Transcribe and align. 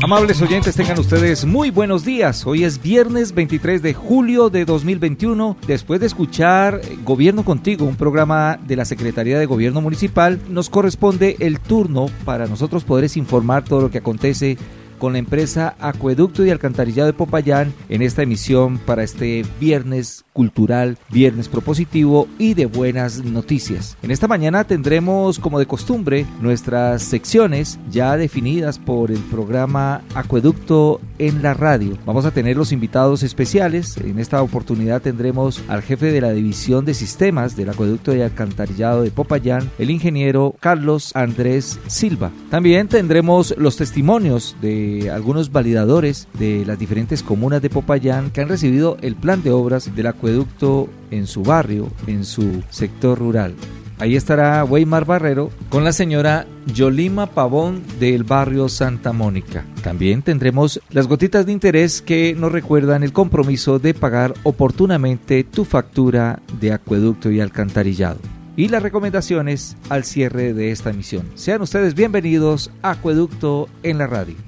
Amables 0.00 0.40
oyentes, 0.40 0.76
tengan 0.76 1.00
ustedes 1.00 1.44
muy 1.44 1.70
buenos 1.70 2.04
días. 2.04 2.46
Hoy 2.46 2.62
es 2.62 2.80
viernes 2.80 3.34
23 3.34 3.82
de 3.82 3.94
julio 3.94 4.48
de 4.48 4.64
2021. 4.64 5.56
Después 5.66 5.98
de 5.98 6.06
escuchar 6.06 6.80
Gobierno 7.04 7.44
Contigo, 7.44 7.84
un 7.84 7.96
programa 7.96 8.60
de 8.64 8.76
la 8.76 8.84
Secretaría 8.84 9.40
de 9.40 9.46
Gobierno 9.46 9.80
Municipal, 9.80 10.40
nos 10.48 10.70
corresponde 10.70 11.34
el 11.40 11.58
turno 11.58 12.06
para 12.24 12.46
nosotros 12.46 12.84
poder 12.84 13.10
informar 13.16 13.64
todo 13.64 13.80
lo 13.80 13.90
que 13.90 13.98
acontece 13.98 14.56
con 14.98 15.12
la 15.12 15.18
empresa 15.18 15.76
Acueducto 15.78 16.44
y 16.44 16.50
Alcantarillado 16.50 17.06
de 17.06 17.12
Popayán 17.12 17.72
en 17.88 18.02
esta 18.02 18.22
emisión 18.22 18.78
para 18.78 19.02
este 19.02 19.44
viernes 19.60 20.24
cultural, 20.32 20.98
viernes 21.10 21.48
propositivo 21.48 22.28
y 22.38 22.54
de 22.54 22.66
buenas 22.66 23.24
noticias. 23.24 23.96
En 24.02 24.10
esta 24.10 24.28
mañana 24.28 24.64
tendremos, 24.64 25.38
como 25.38 25.58
de 25.58 25.66
costumbre, 25.66 26.26
nuestras 26.40 27.02
secciones 27.02 27.78
ya 27.90 28.16
definidas 28.16 28.78
por 28.78 29.10
el 29.10 29.18
programa 29.18 30.02
Acueducto 30.14 31.00
en 31.18 31.42
la 31.42 31.54
radio. 31.54 31.98
Vamos 32.06 32.24
a 32.24 32.30
tener 32.30 32.56
los 32.56 32.72
invitados 32.72 33.22
especiales. 33.22 33.96
En 33.96 34.18
esta 34.18 34.42
oportunidad 34.42 35.02
tendremos 35.02 35.62
al 35.68 35.82
jefe 35.82 36.12
de 36.12 36.20
la 36.20 36.30
división 36.30 36.84
de 36.84 36.94
sistemas 36.94 37.56
del 37.56 37.70
Acueducto 37.70 38.14
y 38.14 38.20
Alcantarillado 38.20 39.02
de 39.02 39.10
Popayán, 39.10 39.70
el 39.78 39.90
ingeniero 39.90 40.54
Carlos 40.60 41.10
Andrés 41.14 41.80
Silva. 41.86 42.30
También 42.50 42.88
tendremos 42.88 43.54
los 43.58 43.76
testimonios 43.76 44.56
de 44.60 44.87
algunos 45.12 45.52
validadores 45.52 46.28
de 46.38 46.64
las 46.66 46.78
diferentes 46.78 47.22
comunas 47.22 47.62
de 47.62 47.70
Popayán 47.70 48.30
que 48.30 48.40
han 48.40 48.48
recibido 48.48 48.96
el 49.00 49.16
plan 49.16 49.42
de 49.42 49.50
obras 49.50 49.94
del 49.94 50.06
acueducto 50.06 50.88
en 51.10 51.26
su 51.26 51.42
barrio, 51.42 51.88
en 52.06 52.24
su 52.24 52.62
sector 52.70 53.18
rural. 53.18 53.54
Ahí 54.00 54.14
estará 54.14 54.64
Weimar 54.64 55.04
Barrero 55.04 55.50
con 55.70 55.82
la 55.82 55.92
señora 55.92 56.46
Yolima 56.72 57.26
Pavón 57.26 57.82
del 57.98 58.22
barrio 58.22 58.68
Santa 58.68 59.12
Mónica. 59.12 59.64
También 59.82 60.22
tendremos 60.22 60.80
las 60.90 61.08
gotitas 61.08 61.46
de 61.46 61.52
interés 61.52 62.00
que 62.00 62.36
nos 62.38 62.52
recuerdan 62.52 63.02
el 63.02 63.12
compromiso 63.12 63.80
de 63.80 63.94
pagar 63.94 64.34
oportunamente 64.44 65.42
tu 65.42 65.64
factura 65.64 66.40
de 66.60 66.72
acueducto 66.72 67.30
y 67.32 67.40
alcantarillado. 67.40 68.20
Y 68.56 68.68
las 68.68 68.84
recomendaciones 68.84 69.76
al 69.88 70.04
cierre 70.04 70.52
de 70.52 70.70
esta 70.70 70.90
emisión. 70.90 71.26
Sean 71.34 71.62
ustedes 71.62 71.94
bienvenidos 71.94 72.70
a 72.82 72.92
Acueducto 72.92 73.68
en 73.82 73.98
la 73.98 74.06
radio. 74.06 74.47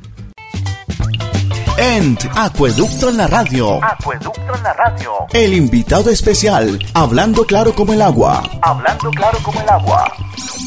ENT 1.82 2.26
Acueducto 2.36 3.08
en 3.08 3.16
la 3.16 3.26
Radio. 3.26 3.82
Acueducto 3.82 4.54
en 4.54 4.62
la 4.62 4.74
Radio. 4.74 5.12
El 5.32 5.54
invitado 5.54 6.10
especial, 6.10 6.78
hablando 6.92 7.46
claro 7.46 7.74
como 7.74 7.94
el 7.94 8.02
agua. 8.02 8.42
Hablando 8.60 9.08
claro 9.12 9.38
como 9.42 9.58
el 9.62 9.68
agua. 9.70 10.12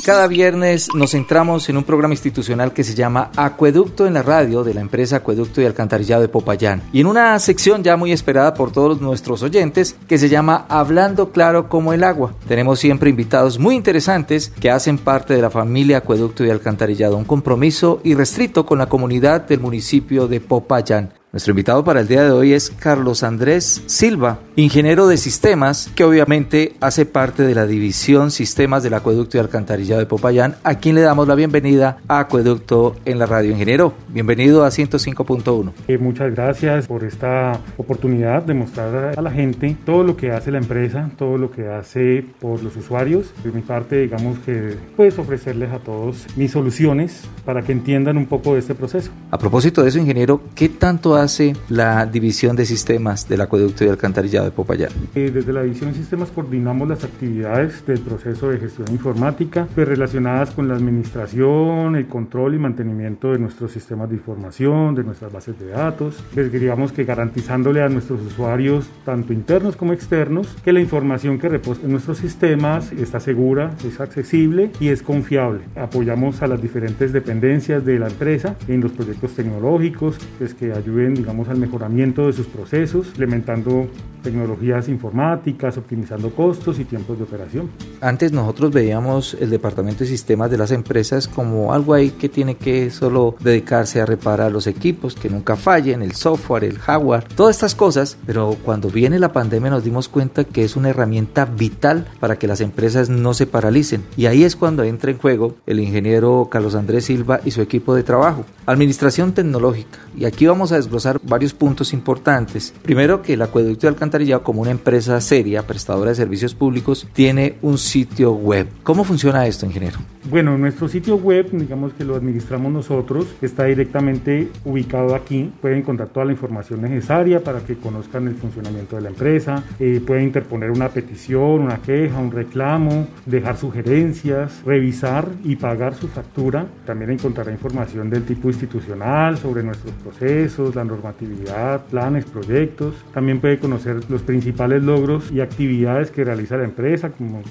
Cada 0.04 0.28
viernes 0.28 0.90
nos 0.96 1.12
centramos 1.12 1.70
en 1.70 1.78
un 1.78 1.84
programa 1.84 2.14
institucional 2.14 2.74
que 2.74 2.84
se 2.84 2.96
llama 2.96 3.30
Acueducto 3.38 4.06
en 4.06 4.16
la 4.16 4.22
Radio 4.22 4.64
de 4.64 4.74
la 4.74 4.82
empresa 4.82 5.18
Acueducto 5.18 5.62
y 5.62 5.66
Alcantarillado 5.66 6.22
de 6.24 6.30
Popayán. 6.30 6.82
Y 6.92 7.02
en 7.02 7.08
una 7.08 7.38
sección 7.40 7.84
ya 7.84 7.96
muy 7.96 8.12
esperada 8.12 8.54
por 8.54 8.72
todos 8.72 9.00
nuestros 9.00 9.44
oyentes 9.44 9.96
que 10.08 10.18
se 10.18 10.30
llama 10.30 10.66
Hablando 10.68 11.32
claro 11.32 11.70
como 11.70 11.94
el 11.94 12.04
agua. 12.04 12.34
Tenemos 12.48 12.80
siempre 12.80 13.12
invitados 13.12 13.60
muy 13.60 13.76
interesantes 13.76 14.52
que 14.60 14.72
hacen 14.72 14.98
parte 14.98 15.36
de 15.36 15.42
la 15.42 15.50
familia 15.50 16.00
Acueducto 16.00 16.44
y 16.44 16.50
Alcantarillado, 16.50 17.16
un 17.16 17.24
compromiso 17.24 18.02
irrestricto 18.04 18.66
con 18.66 18.80
la 18.80 18.88
comunidad 18.88 19.42
del 19.48 19.60
municipio 19.60 20.28
de 20.28 20.42
Popayán. 20.42 21.03
Amen 21.04 21.23
Nuestro 21.34 21.50
invitado 21.50 21.84
para 21.84 22.00
el 22.00 22.08
día 22.08 22.24
de 22.24 22.30
hoy 22.30 22.54
es 22.54 22.70
Carlos 22.70 23.24
Andrés 23.24 23.82
Silva, 23.88 24.38
ingeniero 24.56 25.08
de 25.08 25.18
sistemas, 25.18 25.90
que 25.96 26.04
obviamente 26.04 26.76
hace 26.80 27.08
parte 27.08 27.42
de 27.42 27.56
la 27.56 27.66
división 27.66 28.30
Sistemas 28.30 28.84
del 28.84 28.94
Acueducto 28.94 29.38
y 29.38 29.40
Alcantarillado 29.40 30.00
de 30.00 30.06
Popayán, 30.06 30.58
a 30.64 30.76
quien 30.76 30.94
le 30.94 31.02
damos 31.02 31.28
la 31.28 31.34
bienvenida 31.34 31.98
a 32.08 32.20
Acueducto 32.20 32.98
en 33.06 33.18
la 33.18 33.26
radio. 33.26 33.50
Ingeniero, 33.50 33.96
bienvenido 34.10 34.64
a 34.64 34.68
105.1. 34.68 35.72
Eh, 35.88 35.98
muchas 35.98 36.32
gracias 36.36 36.86
por 36.86 37.04
esta 37.04 37.60
oportunidad 37.78 38.44
de 38.44 38.54
mostrar 38.54 39.18
a 39.18 39.22
la 39.24 39.32
gente 39.32 39.76
todo 39.88 40.04
lo 40.04 40.16
que 40.16 40.30
hace 40.30 40.52
la 40.52 40.60
empresa, 40.60 41.10
todo 41.18 41.40
lo 41.40 41.50
que 41.50 41.68
hace 41.68 42.24
por 42.40 42.62
los 42.62 42.76
usuarios. 42.76 43.34
De 43.44 43.52
mi 43.52 43.62
parte, 43.62 44.02
digamos 44.02 44.38
que 44.46 44.78
puedes 44.96 45.18
ofrecerles 45.18 45.72
a 45.72 45.80
todos 45.80 46.28
mis 46.36 46.52
soluciones 46.52 47.24
para 47.44 47.64
que 47.64 47.72
entiendan 47.72 48.18
un 48.18 48.28
poco 48.28 48.54
de 48.54 48.60
este 48.60 48.76
proceso. 48.76 49.10
A 49.32 49.40
propósito 49.40 49.82
de 49.82 49.90
eso, 49.90 49.98
ingeniero, 49.98 50.40
¿qué 50.54 50.70
tanto 50.70 51.16
hace 51.16 51.23
la 51.70 52.06
división 52.06 52.56
de 52.58 52.66
sistemas 52.66 53.30
del 53.30 53.40
acueducto 53.40 53.86
y 53.86 53.88
alcantarillado 53.88 54.46
de 54.46 54.52
Popayán? 54.52 54.92
Eh, 55.16 55.32
desde 55.34 55.54
la 55.54 55.64
división 55.64 55.92
de 55.92 55.98
sistemas 55.98 56.30
coordinamos 56.32 56.88
las 56.88 57.04
actividades 57.04 57.86
del 57.86 58.02
proceso 58.02 58.50
de 58.50 58.58
gestión 58.58 58.88
informática 58.92 59.68
pues, 59.74 59.88
relacionadas 59.88 60.52
con 60.52 60.68
la 60.68 60.76
administración, 60.76 61.96
el 61.96 62.08
control 62.08 62.56
y 62.56 62.60
mantenimiento 62.60 63.32
de 63.32 63.40
nuestros 63.40 63.72
sistemas 63.72 64.10
de 64.10 64.16
información, 64.16 64.96
de 64.96 65.04
nuestras 65.04 65.32
bases 65.32 65.58
de 65.60 65.68
datos. 65.68 66.22
Pues, 66.34 66.52
digamos 66.52 66.92
que 66.92 67.06
garantizándole 67.06 67.82
a 67.82 67.88
nuestros 67.88 68.20
usuarios, 68.22 68.90
tanto 69.06 69.32
internos 69.32 69.78
como 69.78 69.94
externos, 69.94 70.48
que 70.64 70.74
la 70.74 70.82
información 70.82 71.40
que 71.40 71.48
reposa 71.48 71.82
en 71.84 71.92
nuestros 71.92 72.18
sistemas 72.18 72.92
está 72.92 73.22
segura, 73.22 73.72
es 73.86 74.02
accesible 74.02 74.72
y 74.82 74.90
es 74.90 75.02
confiable. 75.02 75.62
Apoyamos 75.76 76.42
a 76.42 76.48
las 76.48 76.62
diferentes 76.62 77.14
dependencias 77.14 77.86
de 77.86 78.00
la 78.00 78.08
empresa 78.08 78.58
en 78.68 78.82
los 78.82 78.92
proyectos 78.92 79.36
tecnológicos 79.36 80.18
pues, 80.38 80.54
que 80.54 80.74
ayuden 80.74 81.13
digamos, 81.16 81.50
al 81.50 81.58
mejoramiento 81.58 82.28
de 82.28 82.34
sus 82.34 82.48
procesos, 82.48 83.08
implementando 83.08 83.88
tecnologías 84.24 84.88
informáticas, 84.88 85.78
optimizando 85.78 86.32
costos 86.32 86.80
y 86.80 86.86
tiempos 86.86 87.18
de 87.18 87.26
operación. 87.26 87.70
Antes 88.02 88.32
nosotros 88.32 88.72
veíamos 88.72 89.36
el 89.40 89.50
departamento 89.50 90.00
de 90.00 90.10
sistemas 90.10 90.50
de 90.50 90.58
las 90.58 90.72
empresas 90.72 91.28
como 91.28 91.74
algo 91.74 91.94
ahí 91.94 92.12
que 92.12 92.30
tiene 92.30 92.56
que 92.56 92.90
solo 92.90 93.36
dedicarse 93.42 94.02
a 94.02 94.06
reparar 94.06 94.52
los 94.52 94.66
equipos, 94.66 95.16
que 95.16 95.30
nunca 95.30 95.56
fallen, 95.56 96.02
el 96.02 96.14
software, 96.14 96.64
el 96.64 96.80
hardware, 96.80 97.26
todas 97.36 97.58
estas 97.58 97.76
cosas, 97.76 98.18
pero 98.26 98.56
cuando 98.64 98.90
viene 98.90 99.20
la 99.20 99.34
pandemia 99.34 99.70
nos 99.70 99.84
dimos 99.84 100.08
cuenta 100.08 100.46
que 100.46 100.64
es 100.64 100.76
una 100.76 100.90
herramienta 100.90 101.46
vital 101.46 102.08
para 102.20 102.38
que 102.38 102.48
las 102.48 102.62
empresas 102.62 103.10
no 103.10 103.34
se 103.34 103.46
paralicen. 103.46 104.04
Y 104.16 104.26
ahí 104.26 104.44
es 104.44 104.56
cuando 104.56 104.84
entra 104.84 105.12
en 105.12 105.18
juego 105.18 105.56
el 105.66 105.80
ingeniero 105.82 106.48
Carlos 106.50 106.76
Andrés 106.76 107.06
Silva 107.06 107.42
y 107.44 107.52
su 107.52 107.62
equipo 107.62 107.94
de 107.94 108.04
trabajo. 108.04 108.46
Administración 108.66 109.34
tecnológica. 109.34 110.00
Y 110.18 110.26
aquí 110.26 110.46
vamos 110.46 110.72
a 110.72 110.76
desglosar 110.76 111.03
varios 111.24 111.54
puntos 111.54 111.94
importantes. 111.94 112.74
Primero 112.82 113.22
que 113.22 113.34
el 113.34 113.42
acueducto 113.42 113.82
de 113.82 113.90
Alcantarillado 113.90 114.44
como 114.44 114.62
una 114.62 114.72
empresa 114.72 115.20
seria, 115.22 115.68
prestadora 115.68 116.12
de 116.12 116.16
servicios 116.16 116.54
públicos, 116.56 117.08
tiene 117.14 117.58
un 117.62 117.78
sitio 117.78 118.34
web. 118.34 118.68
¿Cómo 118.84 119.04
funciona 119.04 119.46
esto, 119.48 119.66
ingeniero? 119.66 120.00
Bueno, 120.30 120.58
nuestro 120.58 120.88
sitio 120.88 121.18
web, 121.18 121.50
digamos 121.52 121.92
que 121.94 122.06
lo 122.06 122.16
administramos 122.16 122.72
nosotros, 122.72 123.28
está 123.42 123.66
directamente 123.66 124.48
ubicado 124.64 125.16
aquí. 125.16 125.52
Pueden 125.60 125.80
encontrar 125.80 126.10
toda 126.10 126.26
la 126.28 126.32
información 126.32 126.82
necesaria 126.82 127.44
para 127.44 127.60
que 127.60 127.76
conozcan 127.76 128.30
el 128.30 128.36
funcionamiento 128.36 128.96
de 128.96 129.02
la 129.02 129.10
empresa. 129.10 129.66
Eh, 129.82 130.02
pueden 130.06 130.24
interponer 130.24 130.72
una 130.72 130.88
petición, 130.88 131.60
una 131.64 131.78
queja, 131.80 132.20
un 132.20 132.32
reclamo, 132.32 133.08
dejar 133.26 133.58
sugerencias, 133.58 134.62
revisar 134.66 135.28
y 135.44 135.58
pagar 135.58 135.94
su 135.94 136.08
factura. 136.08 136.68
También 136.86 137.12
encontrará 137.12 137.52
información 137.52 138.10
del 138.10 138.24
tipo 138.24 138.48
institucional 138.48 139.38
sobre 139.38 139.62
nuestros 139.62 139.94
procesos, 139.96 140.74
la 140.74 140.86
normatividad, 140.86 141.84
planes, 141.88 142.24
proyectos. 142.24 142.96
También 143.14 143.42
puede 143.42 143.60
conocer 143.60 144.00
los 144.10 144.22
principales 144.22 144.84
logros 144.84 145.34
y 145.34 145.42
actividades 145.42 146.12
que 146.12 146.24
realiza 146.24 146.56
la 146.56 146.64
empresa, 146.64 147.10
como 147.10 147.42
eh, 147.42 147.44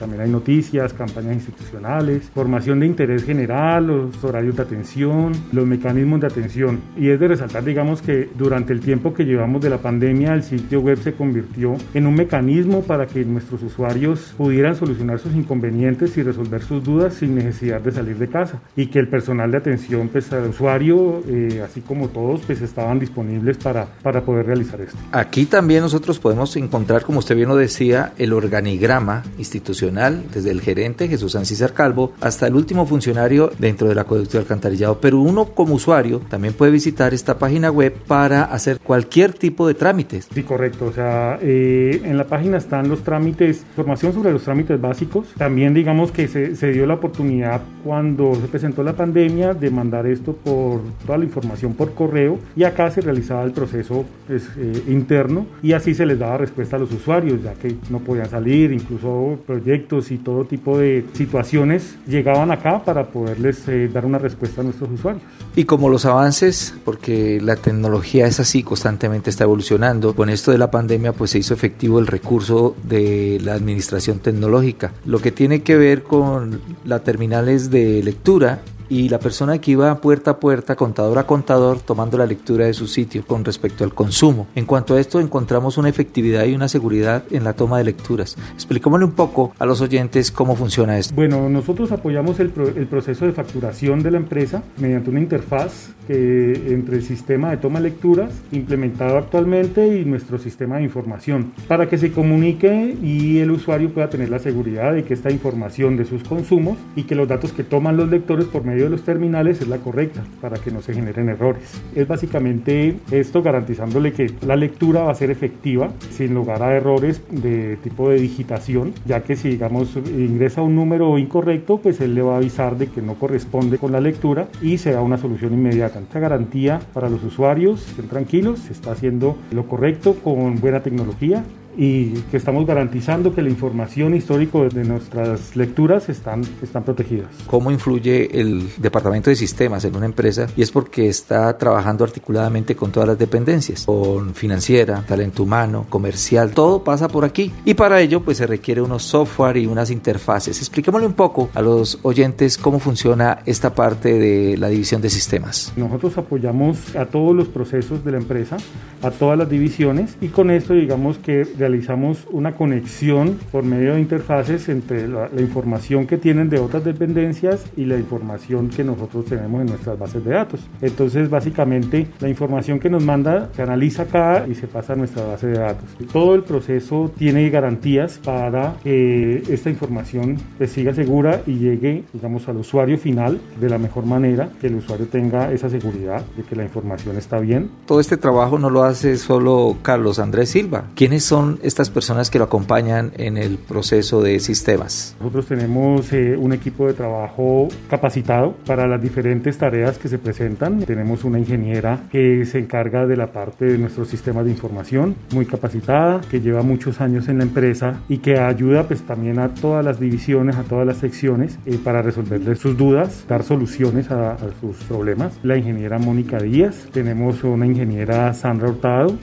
también 0.00 0.22
hay 0.22 0.30
noticias, 0.30 0.94
campañas 0.94 1.34
institucionales 1.34 2.13
formación 2.20 2.80
de 2.80 2.86
interés 2.86 3.24
general, 3.24 3.86
los 3.86 4.24
horarios 4.24 4.56
de 4.56 4.62
atención, 4.62 5.32
los 5.52 5.66
mecanismos 5.66 6.20
de 6.20 6.26
atención. 6.26 6.80
Y 6.96 7.08
es 7.08 7.20
de 7.20 7.28
resaltar, 7.28 7.64
digamos, 7.64 8.02
que 8.02 8.28
durante 8.36 8.72
el 8.72 8.80
tiempo 8.80 9.14
que 9.14 9.24
llevamos 9.24 9.62
de 9.62 9.70
la 9.70 9.78
pandemia, 9.78 10.34
el 10.34 10.42
sitio 10.42 10.80
web 10.80 10.98
se 11.02 11.14
convirtió 11.14 11.76
en 11.94 12.06
un 12.06 12.14
mecanismo 12.14 12.82
para 12.82 13.06
que 13.06 13.24
nuestros 13.24 13.62
usuarios 13.62 14.34
pudieran 14.36 14.76
solucionar 14.76 15.18
sus 15.18 15.34
inconvenientes 15.34 16.16
y 16.16 16.22
resolver 16.22 16.62
sus 16.62 16.82
dudas 16.82 17.14
sin 17.14 17.34
necesidad 17.34 17.80
de 17.80 17.92
salir 17.92 18.18
de 18.18 18.28
casa. 18.28 18.60
Y 18.76 18.86
que 18.86 18.98
el 18.98 19.08
personal 19.08 19.50
de 19.50 19.58
atención 19.58 20.08
pues, 20.08 20.32
al 20.32 20.48
usuario, 20.48 21.22
eh, 21.28 21.62
así 21.64 21.80
como 21.80 22.08
todos, 22.08 22.42
pues 22.46 22.60
estaban 22.62 22.98
disponibles 22.98 23.58
para, 23.58 23.86
para 24.02 24.22
poder 24.22 24.46
realizar 24.46 24.80
esto. 24.80 24.98
Aquí 25.12 25.46
también 25.46 25.82
nosotros 25.82 26.18
podemos 26.18 26.56
encontrar, 26.56 27.02
como 27.02 27.18
usted 27.18 27.36
bien 27.36 27.48
lo 27.48 27.56
decía, 27.56 28.12
el 28.18 28.32
organigrama 28.32 29.22
institucional, 29.38 30.24
desde 30.32 30.50
el 30.50 30.60
gerente 30.60 31.08
Jesús 31.08 31.36
Ancísar 31.36 31.72
Calvo 31.72 32.03
hasta 32.20 32.46
el 32.46 32.54
último 32.54 32.86
funcionario 32.86 33.50
dentro 33.58 33.88
del 33.88 33.98
acueducto 33.98 34.32
de 34.32 34.38
alcantarillado. 34.38 35.00
Pero 35.00 35.20
uno 35.20 35.46
como 35.46 35.74
usuario 35.74 36.20
también 36.28 36.54
puede 36.54 36.72
visitar 36.72 37.14
esta 37.14 37.38
página 37.38 37.70
web 37.70 37.94
para 38.06 38.44
hacer 38.44 38.78
cualquier 38.80 39.32
tipo 39.32 39.66
de 39.66 39.74
trámites. 39.74 40.28
Sí, 40.32 40.42
correcto. 40.42 40.86
O 40.86 40.92
sea, 40.92 41.38
eh, 41.40 42.00
en 42.04 42.16
la 42.16 42.24
página 42.24 42.58
están 42.58 42.88
los 42.88 43.02
trámites, 43.02 43.64
información 43.70 44.12
sobre 44.12 44.32
los 44.32 44.42
trámites 44.42 44.80
básicos. 44.80 45.28
También 45.36 45.74
digamos 45.74 46.12
que 46.12 46.28
se, 46.28 46.56
se 46.56 46.72
dio 46.72 46.86
la 46.86 46.94
oportunidad 46.94 47.62
cuando 47.82 48.34
se 48.34 48.48
presentó 48.48 48.82
la 48.82 48.94
pandemia 48.94 49.54
de 49.54 49.70
mandar 49.70 50.06
esto 50.06 50.32
por 50.32 50.80
toda 51.04 51.18
la 51.18 51.24
información 51.24 51.74
por 51.74 51.94
correo 51.94 52.38
y 52.56 52.64
acá 52.64 52.90
se 52.90 53.00
realizaba 53.00 53.44
el 53.44 53.52
proceso 53.52 54.04
pues, 54.26 54.48
eh, 54.56 54.82
interno 54.88 55.46
y 55.62 55.72
así 55.72 55.94
se 55.94 56.06
les 56.06 56.18
daba 56.18 56.38
respuesta 56.38 56.76
a 56.76 56.78
los 56.78 56.92
usuarios, 56.92 57.42
ya 57.42 57.54
que 57.54 57.74
no 57.90 57.98
podían 58.00 58.28
salir, 58.28 58.72
incluso 58.72 59.38
proyectos 59.46 60.10
y 60.10 60.18
todo 60.18 60.44
tipo 60.44 60.78
de 60.78 61.04
situaciones 61.12 61.93
llegaban 62.06 62.50
acá 62.50 62.82
para 62.84 63.06
poderles 63.06 63.66
eh, 63.68 63.88
dar 63.92 64.04
una 64.04 64.18
respuesta 64.18 64.60
a 64.60 64.64
nuestros 64.64 64.90
usuarios. 64.90 65.22
Y 65.56 65.64
como 65.64 65.88
los 65.88 66.04
avances, 66.04 66.74
porque 66.84 67.40
la 67.40 67.56
tecnología 67.56 68.26
es 68.26 68.40
así, 68.40 68.62
constantemente 68.62 69.30
está 69.30 69.44
evolucionando, 69.44 70.14
con 70.14 70.30
esto 70.30 70.50
de 70.50 70.58
la 70.58 70.70
pandemia 70.70 71.12
pues 71.12 71.30
se 71.30 71.38
hizo 71.38 71.54
efectivo 71.54 71.98
el 71.98 72.06
recurso 72.06 72.76
de 72.82 73.40
la 73.42 73.54
administración 73.54 74.18
tecnológica, 74.18 74.92
lo 75.04 75.20
que 75.20 75.32
tiene 75.32 75.62
que 75.62 75.76
ver 75.76 76.02
con 76.02 76.60
las 76.84 77.04
terminales 77.04 77.70
de 77.70 78.02
lectura 78.02 78.60
y 78.88 79.08
la 79.08 79.18
persona 79.18 79.58
que 79.58 79.72
iba 79.72 79.94
puerta 80.00 80.32
a 80.32 80.40
puerta, 80.40 80.76
contador 80.76 81.18
a 81.18 81.26
contador, 81.26 81.80
tomando 81.80 82.18
la 82.18 82.26
lectura 82.26 82.66
de 82.66 82.74
su 82.74 82.86
sitio 82.86 83.24
con 83.26 83.44
respecto 83.44 83.84
al 83.84 83.94
consumo. 83.94 84.46
En 84.54 84.66
cuanto 84.66 84.94
a 84.94 85.00
esto, 85.00 85.20
encontramos 85.20 85.78
una 85.78 85.88
efectividad 85.88 86.44
y 86.44 86.54
una 86.54 86.68
seguridad 86.68 87.24
en 87.30 87.44
la 87.44 87.54
toma 87.54 87.78
de 87.78 87.84
lecturas. 87.84 88.36
Expliquémosle 88.54 89.06
un 89.06 89.12
poco 89.12 89.52
a 89.58 89.66
los 89.66 89.80
oyentes 89.80 90.30
cómo 90.30 90.56
funciona 90.56 90.98
esto. 90.98 91.14
Bueno, 91.14 91.48
nosotros 91.48 91.92
apoyamos 91.92 92.40
el, 92.40 92.50
pro 92.50 92.68
el 92.68 92.86
proceso 92.86 93.26
de 93.26 93.32
facturación 93.32 94.02
de 94.02 94.10
la 94.10 94.18
empresa 94.18 94.62
mediante 94.78 95.10
una 95.10 95.20
interfaz 95.20 95.90
que, 96.06 96.72
entre 96.72 96.96
el 96.96 97.02
sistema 97.02 97.50
de 97.50 97.56
toma 97.58 97.80
de 97.80 97.90
lecturas 97.90 98.30
implementado 98.52 99.18
actualmente 99.18 99.98
y 99.98 100.04
nuestro 100.04 100.38
sistema 100.38 100.76
de 100.76 100.84
información 100.84 101.52
para 101.68 101.88
que 101.88 101.98
se 101.98 102.12
comunique 102.12 102.96
y 103.02 103.38
el 103.38 103.50
usuario 103.50 103.92
pueda 103.92 104.10
tener 104.10 104.28
la 104.28 104.38
seguridad 104.38 104.92
de 104.92 105.04
que 105.04 105.14
esta 105.14 105.30
información 105.30 105.96
de 105.96 106.04
sus 106.04 106.22
consumos 106.24 106.76
y 106.96 107.04
que 107.04 107.14
los 107.14 107.28
datos 107.28 107.52
que 107.52 107.64
toman 107.64 107.96
los 107.96 108.08
lectores 108.08 108.46
por 108.46 108.64
medio 108.64 108.73
de 108.82 108.90
los 108.90 109.04
terminales 109.04 109.60
es 109.60 109.68
la 109.68 109.78
correcta 109.78 110.22
para 110.40 110.58
que 110.58 110.70
no 110.70 110.82
se 110.82 110.94
generen 110.94 111.28
errores. 111.28 111.80
Es 111.94 112.08
básicamente 112.08 112.96
esto 113.10 113.42
garantizándole 113.42 114.12
que 114.12 114.32
la 114.46 114.56
lectura 114.56 115.04
va 115.04 115.12
a 115.12 115.14
ser 115.14 115.30
efectiva 115.30 115.90
sin 116.10 116.34
lugar 116.34 116.62
a 116.62 116.74
errores 116.74 117.22
de 117.30 117.76
tipo 117.76 118.10
de 118.10 118.18
digitación, 118.18 118.92
ya 119.06 119.22
que 119.22 119.36
si 119.36 119.50
digamos 119.50 119.96
ingresa 119.96 120.62
un 120.62 120.74
número 120.74 121.16
incorrecto, 121.18 121.78
pues 121.78 122.00
él 122.00 122.14
le 122.14 122.22
va 122.22 122.34
a 122.34 122.38
avisar 122.38 122.76
de 122.76 122.88
que 122.88 123.02
no 123.02 123.14
corresponde 123.14 123.78
con 123.78 123.92
la 123.92 124.00
lectura 124.00 124.48
y 124.60 124.78
se 124.78 124.92
da 124.92 125.00
una 125.00 125.18
solución 125.18 125.52
inmediata. 125.52 126.00
Esta 126.00 126.20
garantía 126.20 126.80
para 126.92 127.08
los 127.08 127.22
usuarios, 127.22 127.86
estén 127.88 128.08
tranquilos, 128.08 128.60
se 128.60 128.72
está 128.72 128.92
haciendo 128.92 129.36
lo 129.52 129.66
correcto 129.66 130.14
con 130.22 130.60
buena 130.60 130.80
tecnología 130.80 131.44
y 131.76 132.10
que 132.30 132.36
estamos 132.36 132.66
garantizando 132.66 133.34
que 133.34 133.42
la 133.42 133.48
información 133.48 134.14
histórica 134.14 134.58
de 134.58 134.84
nuestras 134.84 135.56
lecturas 135.56 136.08
están, 136.08 136.42
están 136.62 136.84
protegidas. 136.84 137.28
¿Cómo 137.46 137.70
influye 137.70 138.40
el 138.40 138.68
departamento 138.78 139.30
de 139.30 139.36
sistemas 139.36 139.84
en 139.84 139.96
una 139.96 140.06
empresa? 140.06 140.46
Y 140.56 140.62
es 140.62 140.70
porque 140.70 141.08
está 141.08 141.56
trabajando 141.58 142.04
articuladamente 142.04 142.76
con 142.76 142.92
todas 142.92 143.08
las 143.08 143.18
dependencias, 143.18 143.84
con 143.86 144.34
financiera, 144.34 145.02
talento 145.06 145.42
humano, 145.42 145.86
comercial, 145.88 146.52
todo 146.52 146.84
pasa 146.84 147.08
por 147.08 147.24
aquí. 147.24 147.52
Y 147.64 147.74
para 147.74 148.00
ello 148.00 148.22
pues 148.22 148.38
se 148.38 148.46
requiere 148.46 148.80
unos 148.80 149.02
software 149.02 149.56
y 149.56 149.66
unas 149.66 149.90
interfaces. 149.90 150.58
Expliquémosle 150.58 151.06
un 151.06 151.14
poco 151.14 151.50
a 151.54 151.62
los 151.62 151.98
oyentes 152.02 152.58
cómo 152.58 152.78
funciona 152.78 153.40
esta 153.46 153.74
parte 153.74 154.18
de 154.18 154.56
la 154.56 154.68
división 154.68 155.00
de 155.00 155.10
sistemas. 155.10 155.72
Nosotros 155.76 156.16
apoyamos 156.18 156.94
a 156.96 157.06
todos 157.06 157.34
los 157.34 157.48
procesos 157.48 158.04
de 158.04 158.12
la 158.12 158.18
empresa, 158.18 158.56
a 159.04 159.10
todas 159.10 159.38
las 159.38 159.48
divisiones 159.50 160.16
y 160.20 160.28
con 160.28 160.50
esto 160.50 160.74
digamos 160.74 161.18
que 161.18 161.44
realizamos 161.58 162.26
una 162.30 162.54
conexión 162.54 163.38
por 163.52 163.62
medio 163.62 163.94
de 163.94 164.00
interfaces 164.00 164.68
entre 164.68 165.06
la, 165.06 165.28
la, 165.28 165.40
información 165.42 166.06
que 166.06 166.16
tienen 166.16 166.48
de 166.48 166.58
otras 166.58 166.84
dependencias 166.84 167.64
y 167.76 167.84
la 167.84 167.98
información 167.98 168.70
que 168.70 168.82
nosotros 168.82 169.26
tenemos 169.26 169.60
en 169.60 169.66
nuestras 169.66 169.98
bases 169.98 170.24
de 170.24 170.32
datos. 170.32 170.60
Entonces, 170.80 171.28
básicamente, 171.28 172.06
la 172.20 172.28
información 172.28 172.80
que 172.80 172.88
nos 172.88 173.04
manda 173.04 173.50
se 173.54 173.62
analiza 173.62 174.02
acá 174.02 174.46
y 174.50 174.54
se 174.54 174.66
pasa 174.66 174.94
a 174.94 174.96
nuestra 174.96 175.24
base 175.24 175.48
de 175.48 175.58
datos. 175.58 175.84
Todo 176.12 176.34
el 176.34 176.42
proceso 176.42 177.12
tiene 177.16 177.48
garantías 177.50 178.18
para 178.24 178.76
que 178.82 179.42
esta 179.48 179.68
información 179.68 180.38
pues, 180.56 180.72
siga 180.72 180.94
segura 180.94 181.42
y 181.46 181.58
llegue, 181.58 182.04
digamos, 182.12 182.48
al 182.48 182.56
usuario 182.56 182.96
final 182.96 183.38
de 183.60 183.68
la 183.68 183.78
mejor 183.78 184.06
manera, 184.06 184.48
que 184.60 184.68
el 184.68 184.76
usuario 184.76 185.06
tenga 185.06 185.52
esa 185.52 185.68
seguridad 185.68 186.22
de 186.36 186.42
que 186.42 186.56
la 186.56 186.64
información 186.64 187.16
está 187.16 187.38
bien. 187.38 187.70
Todo 187.86 188.00
este 188.00 188.16
trabajo 188.16 188.58
no 188.58 188.70
lo 188.70 188.82
hace 188.82 188.93
solo 188.98 189.76
Carlos 189.82 190.18
Andrés 190.18 190.50
Silva. 190.50 190.84
¿Quiénes 190.94 191.24
son 191.24 191.58
estas 191.62 191.90
personas 191.90 192.30
que 192.30 192.38
lo 192.38 192.44
acompañan 192.44 193.12
en 193.16 193.36
el 193.36 193.58
proceso 193.58 194.22
de 194.22 194.40
sistemas? 194.40 195.16
Nosotros 195.20 195.46
tenemos 195.46 196.12
eh, 196.12 196.36
un 196.36 196.52
equipo 196.52 196.86
de 196.86 196.94
trabajo 196.94 197.68
capacitado 197.88 198.54
para 198.66 198.86
las 198.86 199.00
diferentes 199.00 199.58
tareas 199.58 199.98
que 199.98 200.08
se 200.08 200.18
presentan. 200.18 200.80
Tenemos 200.80 201.24
una 201.24 201.38
ingeniera 201.38 202.04
que 202.10 202.44
se 202.44 202.58
encarga 202.58 203.06
de 203.06 203.16
la 203.16 203.32
parte 203.32 203.64
de 203.64 203.78
nuestros 203.78 204.08
sistemas 204.08 204.44
de 204.44 204.50
información, 204.50 205.14
muy 205.32 205.46
capacitada, 205.46 206.20
que 206.30 206.40
lleva 206.40 206.62
muchos 206.62 207.00
años 207.00 207.28
en 207.28 207.38
la 207.38 207.44
empresa 207.44 208.00
y 208.08 208.18
que 208.18 208.38
ayuda 208.38 208.86
pues 208.86 209.02
también 209.02 209.38
a 209.38 209.54
todas 209.54 209.84
las 209.84 210.00
divisiones, 210.00 210.56
a 210.56 210.62
todas 210.62 210.86
las 210.86 210.98
secciones 210.98 211.58
eh, 211.66 211.78
para 211.82 212.02
resolverles 212.02 212.58
sus 212.58 212.76
dudas, 212.76 213.24
dar 213.28 213.42
soluciones 213.42 214.10
a, 214.10 214.32
a 214.32 214.38
sus 214.60 214.76
problemas. 214.84 215.38
La 215.42 215.56
ingeniera 215.56 215.98
Mónica 215.98 216.38
Díaz, 216.38 216.88
tenemos 216.92 217.44
una 217.44 217.66
ingeniera 217.66 218.32
Sandra 218.34 218.68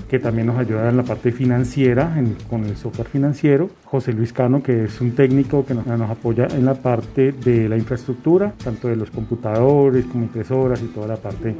Que 0.09 0.17
también 0.17 0.47
nos 0.47 0.57
ayuda 0.57 0.89
en 0.89 0.97
la 0.97 1.03
parte 1.03 1.31
financiera 1.31 2.19
con 2.49 2.65
el 2.65 2.75
software 2.75 3.07
financiero, 3.07 3.69
José 3.85 4.11
Luis 4.11 4.33
Cano, 4.33 4.63
que 4.63 4.85
es 4.85 4.99
un 5.01 5.11
técnico 5.11 5.63
que 5.63 5.75
nos, 5.75 5.85
apoya 6.09 6.47
en 6.47 6.65
la 6.65 6.73
parte 6.73 7.31
de 7.31 7.69
la 7.69 7.77
infraestructura, 7.77 8.53
tanto 8.63 8.87
de 8.87 8.95
los 8.95 9.11
computadores 9.11 10.05
como 10.05 10.23
impresoras 10.23 10.81
y 10.81 10.87
toda 10.87 11.09
la 11.09 11.17
parte 11.17 11.55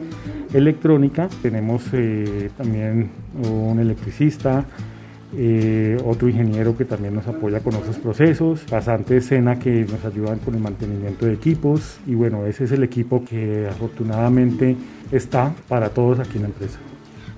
electrónica. 0.51 1.29
Tenemos 1.43 1.83
eh, 1.93 2.49
también 2.57 3.11
un 3.47 3.79
electricista, 3.79 4.65
eh, 5.37 5.95
otro 6.03 6.27
ingeniero 6.27 6.75
que 6.75 6.85
también 6.85 7.13
nos 7.13 7.27
apoya 7.27 7.59
con 7.59 7.75
otros 7.75 7.97
procesos, 7.97 8.61
pasantes 8.61 9.09
de 9.09 9.17
escena 9.17 9.59
que 9.59 9.85
nos 9.85 10.03
ayudan 10.05 10.39
con 10.39 10.55
el 10.55 10.61
mantenimiento 10.61 11.27
de 11.27 11.33
equipos 11.33 11.99
y 12.07 12.15
bueno, 12.15 12.47
ese 12.47 12.63
es 12.63 12.71
el 12.71 12.81
equipo 12.81 13.23
que 13.23 13.67
afortunadamente 13.69 14.75
está 15.11 15.53
para 15.67 15.89
todos 15.89 16.19
aquí 16.19 16.37
en 16.37 16.41
la 16.41 16.47
empresa. 16.47 16.79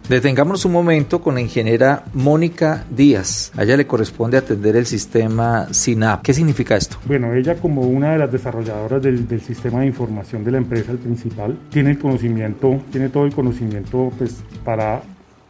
Detengámonos 0.10 0.66
un 0.66 0.74
momento 0.74 1.22
con 1.22 1.36
la 1.36 1.42
ingeniera 1.42 2.04
Mónica 2.14 2.86
Díaz. 2.90 3.52
A 3.56 3.64
ella 3.64 3.78
le 3.78 3.88
corresponde 3.88 4.38
atender 4.38 4.76
el 4.76 4.86
sistema 4.86 5.68
SINAP. 5.72 6.24
¿Qué 6.24 6.34
significa 6.34 6.76
esto? 6.76 6.98
Bueno, 7.06 7.34
ella 7.34 7.56
como 7.56 7.84
una 7.84 8.12
de 8.12 8.20
las 8.20 8.32
desarrolladoras 8.32 9.02
del, 9.02 9.28
del, 9.28 9.40
sistema 9.40 9.80
de 9.80 9.88
información 9.88 10.44
de 10.44 10.52
la 10.52 10.58
empresa, 10.58 10.92
el 10.92 10.98
principal, 10.98 11.58
tiene 11.70 11.92
el 11.92 12.00
conocimiento, 12.00 12.82
tiene 12.92 13.08
todo 13.10 13.26
el 13.26 13.34
conocimiento 13.34 14.12
pues, 14.18 14.44
para 14.66 15.02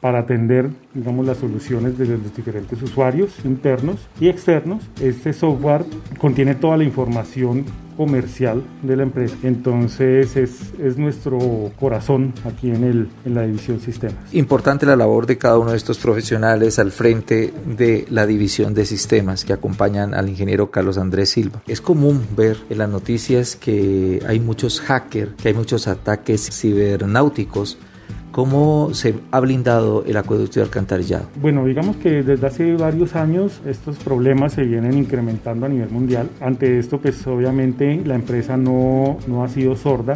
para 0.03 0.19
atender, 0.19 0.69
digamos, 0.93 1.25
las 1.25 1.37
soluciones 1.37 1.97
de 1.97 2.05
los 2.05 2.35
diferentes 2.35 2.81
usuarios 2.81 3.31
internos 3.45 4.01
y 4.19 4.27
externos. 4.27 4.83
Este 4.99 5.31
software 5.31 5.85
contiene 6.17 6.55
toda 6.55 6.75
la 6.75 6.83
información 6.83 7.63
comercial 7.95 8.63
de 8.81 8.97
la 8.97 9.03
empresa. 9.03 9.37
Entonces 9.43 10.35
es, 10.35 10.73
es 10.77 10.97
nuestro 10.97 11.71
corazón 11.79 12.33
aquí 12.43 12.69
en, 12.69 12.83
el, 12.83 13.07
en 13.23 13.33
la 13.33 13.43
división 13.43 13.79
sistemas. 13.79 14.17
Importante 14.33 14.85
la 14.85 14.97
labor 14.97 15.25
de 15.25 15.37
cada 15.37 15.57
uno 15.57 15.71
de 15.71 15.77
estos 15.77 15.99
profesionales 15.99 16.79
al 16.79 16.91
frente 16.91 17.53
de 17.65 18.05
la 18.09 18.25
división 18.25 18.73
de 18.73 18.85
sistemas 18.85 19.45
que 19.45 19.53
acompañan 19.53 20.13
al 20.13 20.27
ingeniero 20.27 20.69
Carlos 20.69 20.97
Andrés 20.97 21.29
Silva. 21.29 21.61
Es 21.65 21.79
común 21.79 22.27
ver 22.35 22.57
en 22.69 22.79
las 22.79 22.89
noticias 22.89 23.55
que 23.55 24.21
hay 24.27 24.41
muchos 24.41 24.81
hackers, 24.81 25.31
que 25.41 25.47
hay 25.47 25.53
muchos 25.53 25.87
ataques 25.87 26.49
cibernáuticos 26.51 27.77
¿Cómo 28.33 28.95
se 28.95 29.13
ha 29.29 29.39
blindado 29.41 30.03
el 30.07 30.17
acueducto 30.17 30.59
de 30.59 30.65
alcantarillado? 30.65 31.27
Bueno, 31.39 31.65
digamos 31.65 31.97
que 31.97 32.23
desde 32.23 32.47
hace 32.47 32.73
varios 32.73 33.15
años 33.15 33.61
estos 33.63 33.97
problemas 33.97 34.53
se 34.53 34.63
vienen 34.63 34.97
incrementando 34.97 35.67
a 35.67 35.69
nivel 35.69 35.91
mundial. 35.91 36.31
Ante 36.41 36.79
esto, 36.79 36.97
pues 36.97 37.27
obviamente 37.27 38.01
la 38.03 38.15
empresa 38.15 38.57
no, 38.57 39.19
no 39.27 39.43
ha 39.43 39.49
sido 39.49 39.75
sorda 39.75 40.15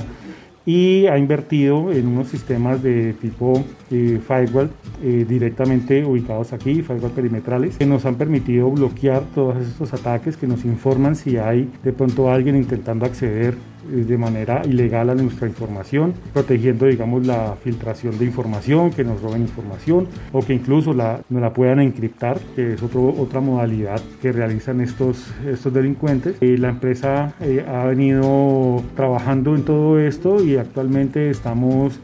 y 0.65 1.05
ha 1.05 1.17
invertido 1.19 1.93
en 1.93 2.07
unos 2.07 2.27
sistemas 2.27 2.81
de 2.81 3.13
tipo 3.13 3.63
eh, 3.91 4.19
firewall 4.27 4.71
eh, 5.03 5.23
directamente 5.29 6.03
ubicados 6.03 6.53
aquí, 6.53 6.81
firewall 6.81 7.11
perimetrales, 7.11 7.77
que 7.77 7.85
nos 7.85 8.03
han 8.07 8.15
permitido 8.15 8.71
bloquear 8.71 9.23
todos 9.35 9.57
estos 9.65 9.93
ataques 9.93 10.35
que 10.35 10.47
nos 10.47 10.65
informan 10.65 11.15
si 11.15 11.37
hay 11.37 11.71
de 11.83 11.93
pronto 11.93 12.31
alguien 12.31 12.55
intentando 12.55 13.05
acceder 13.05 13.55
de 13.89 14.17
manera 14.17 14.61
ilegal 14.65 15.09
a 15.09 15.15
nuestra 15.15 15.47
información, 15.47 16.13
protegiendo, 16.33 16.85
digamos, 16.85 17.25
la 17.25 17.55
filtración 17.63 18.17
de 18.17 18.25
información, 18.25 18.91
que 18.91 19.03
nos 19.03 19.21
roben 19.21 19.41
información 19.41 20.07
o 20.31 20.41
que 20.41 20.53
incluso 20.53 20.93
la, 20.93 21.21
nos 21.29 21.41
la 21.41 21.53
puedan 21.53 21.79
encriptar, 21.79 22.39
que 22.55 22.73
es 22.73 22.83
otro, 22.83 23.09
otra 23.09 23.41
modalidad 23.41 24.01
que 24.21 24.31
realizan 24.31 24.81
estos, 24.81 25.25
estos 25.45 25.73
delincuentes. 25.73 26.35
Eh, 26.41 26.57
la 26.57 26.69
empresa 26.69 27.33
eh, 27.41 27.65
ha 27.67 27.85
venido 27.85 28.83
trabajando 28.95 29.55
en 29.55 29.63
todo 29.63 29.99
esto 29.99 30.43
y 30.43 30.57
actualmente 30.57 31.29
estamos, 31.29 31.99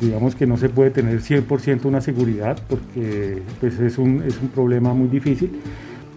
digamos 0.00 0.34
que 0.34 0.46
no 0.46 0.56
se 0.56 0.68
puede 0.68 0.90
tener 0.90 1.20
100% 1.20 1.84
una 1.84 2.00
seguridad 2.00 2.58
porque 2.68 3.42
pues, 3.60 3.78
es, 3.80 3.98
un, 3.98 4.22
es 4.22 4.40
un 4.40 4.48
problema 4.48 4.94
muy 4.94 5.08
difícil 5.08 5.50